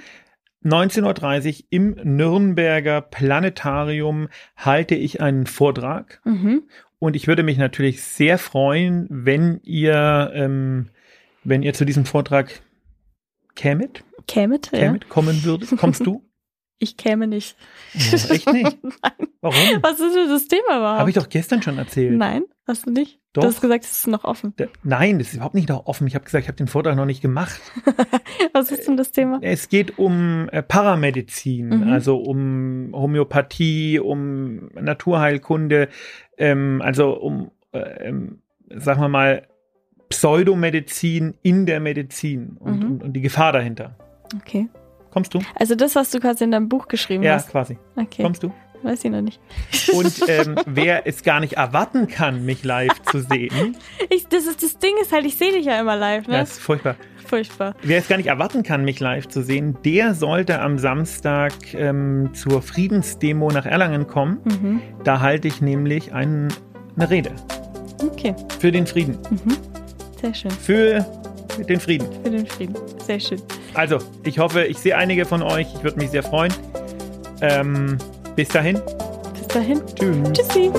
19.30 0.67 1.59
Uhr 1.61 1.67
im 1.71 1.97
Nürnberger 2.03 3.01
Planetarium 3.01 4.29
halte 4.57 4.95
ich 4.95 5.21
einen 5.21 5.47
Vortrag. 5.47 6.21
Mhm. 6.25 6.65
Und 6.99 7.15
ich 7.15 7.29
würde 7.29 7.43
mich 7.43 7.59
natürlich 7.59 8.03
sehr 8.03 8.39
freuen, 8.39 9.07
wenn 9.11 9.61
ihr, 9.63 10.33
ähm, 10.35 10.89
wenn 11.45 11.63
ihr 11.63 11.75
zu 11.75 11.85
diesem 11.85 12.05
Vortrag 12.05 12.63
kämet, 13.55 14.03
Kämet, 14.27 14.71
ja. 14.73 14.81
kämet, 14.81 15.09
kommen 15.09 15.45
würdet. 15.45 15.77
Kommst 15.79 16.07
du? 16.07 16.23
Ich 16.79 16.99
käme 16.99 17.27
nicht. 17.27 17.57
Oh, 17.95 18.35
echt 18.35 18.53
nicht? 18.53 18.77
Warum? 19.41 19.83
Was 19.83 19.99
ist 19.99 20.15
denn 20.15 20.29
das 20.29 20.47
Thema 20.47 20.77
überhaupt? 20.77 21.01
Habe 21.01 21.09
ich 21.09 21.17
doch 21.17 21.31
gestern 21.31 21.63
schon 21.63 21.79
erzählt. 21.79 22.19
Nein, 22.19 22.43
hast 22.67 22.87
du 22.87 22.91
nicht? 22.91 23.21
Doch. 23.33 23.43
Du 23.43 23.49
hast 23.49 23.61
gesagt, 23.61 23.85
es 23.85 23.93
ist 23.93 24.07
noch 24.07 24.25
offen. 24.25 24.55
D- 24.57 24.69
Nein, 24.83 25.19
das 25.19 25.29
ist 25.29 25.35
überhaupt 25.35 25.55
nicht 25.55 25.69
noch 25.69 25.87
offen. 25.87 26.07
Ich 26.07 26.15
habe 26.15 26.25
gesagt, 26.25 26.43
ich 26.45 26.49
habe 26.49 26.57
den 26.57 26.69
Vortrag 26.69 26.97
noch 26.97 27.05
nicht 27.05 27.21
gemacht. 27.21 27.61
Was 28.55 28.71
ist 28.71 28.89
denn 28.89 28.97
das 28.97 29.13
Thema? 29.13 29.39
Es 29.43 29.69
geht 29.69 29.99
um 29.99 30.49
äh, 30.53 30.63
Paramedizin, 30.63 31.69
Mhm. 31.69 31.93
also 31.93 32.17
um 32.19 32.91
Homöopathie, 32.95 33.99
um 34.01 34.69
Naturheilkunde, 34.75 35.89
ähm, 36.39 36.81
also 36.83 37.11
um, 37.13 37.51
äh, 37.73 38.09
ähm, 38.09 38.41
sagen 38.71 39.01
wir 39.03 39.09
mal, 39.09 39.47
Pseudomedizin 40.09 41.35
in 41.43 41.67
der 41.67 41.79
Medizin 41.81 42.57
und, 42.59 42.79
Mhm. 42.81 42.85
und, 42.87 43.03
und 43.05 43.13
die 43.13 43.21
Gefahr 43.21 43.53
dahinter. 43.53 43.97
Okay. 44.35 44.69
Kommst 45.11 45.33
du? 45.35 45.41
Also 45.55 45.75
das, 45.75 45.95
was 45.95 46.11
du 46.11 46.21
quasi 46.21 46.45
in 46.45 46.51
deinem 46.51 46.69
Buch 46.69 46.89
geschrieben 46.89 47.23
Ja, 47.23 47.35
hast. 47.35 47.51
quasi. 47.51 47.79
Okay. 47.97 48.23
Kommst 48.23 48.43
du? 48.43 48.53
Weiß 48.83 49.05
ich 49.05 49.11
noch 49.11 49.21
nicht. 49.23 49.41
Und 49.93 50.13
ähm, 50.29 50.57
wer 50.67 51.07
es 51.07 51.23
gar 51.23 51.41
nicht 51.41 51.55
erwarten 51.55 52.07
kann, 52.09 52.45
mich 52.45 52.65
live 52.65 53.03
zu 53.11 53.21
sehen, 53.21 53.77
Ich, 54.11 54.27
das, 54.29 54.47
ist, 54.47 54.63
das 54.63 54.79
Ding 54.79 54.93
ist 55.01 55.13
halt, 55.13 55.25
ich 55.25 55.37
sehe 55.37 55.53
dich 55.53 55.67
ja 55.67 55.81
immer 55.81 55.97
live, 55.97 56.27
ne? 56.29 56.39
das 56.39 56.53
ist 56.53 56.61
furchtbar. 56.61 56.97
Furchtbar. 57.27 57.75
Wer 57.83 57.99
es 57.99 58.07
gar 58.07 58.19
nicht 58.19 58.29
erwarten 58.29 58.63
kann, 58.63 58.85
mich 58.85 59.01
live 59.01 59.27
zu 59.27 59.43
sehen, 59.43 59.77
der 59.85 60.15
sollte 60.15 60.61
am 60.61 60.79
Samstag 60.79 61.53
ähm, 61.75 62.31
zur 62.35 62.63
Friedensdemo 62.63 63.51
nach 63.51 63.67
Erlangen 63.67 64.07
kommen. 64.07 64.39
Mhm. 64.45 64.81
Da 65.03 65.21
halte 65.21 65.49
ich 65.49 65.61
nämlich 65.61 66.13
ein, 66.13 66.49
eine 66.97 67.11
Rede 67.11 67.33
Okay. 68.01 68.35
für 68.61 68.71
den 68.71 68.87
Frieden. 68.87 69.19
Mhm. 69.31 69.57
Sehr 70.21 70.35
schön. 70.35 70.51
Für 70.53 71.05
den 71.69 71.81
Frieden. 71.81 72.07
Für 72.23 72.31
den 72.31 72.47
Frieden. 72.47 72.77
Sehr 73.05 73.19
schön. 73.19 73.43
Also, 73.75 73.99
ich 74.25 74.39
hoffe, 74.39 74.65
ich 74.65 74.79
sehe 74.79 74.97
einige 74.97 75.25
von 75.25 75.43
euch. 75.43 75.67
Ich 75.75 75.83
würde 75.83 75.99
mich 75.99 76.11
sehr 76.11 76.23
freuen. 76.23 76.53
Ähm, 77.41 77.99
bis 78.37 78.49
dahin. 78.49 78.81
Bis 79.35 79.49
dahin. 79.49 79.83
Tschüss. 79.97 80.33
Tschüssi. 80.33 80.71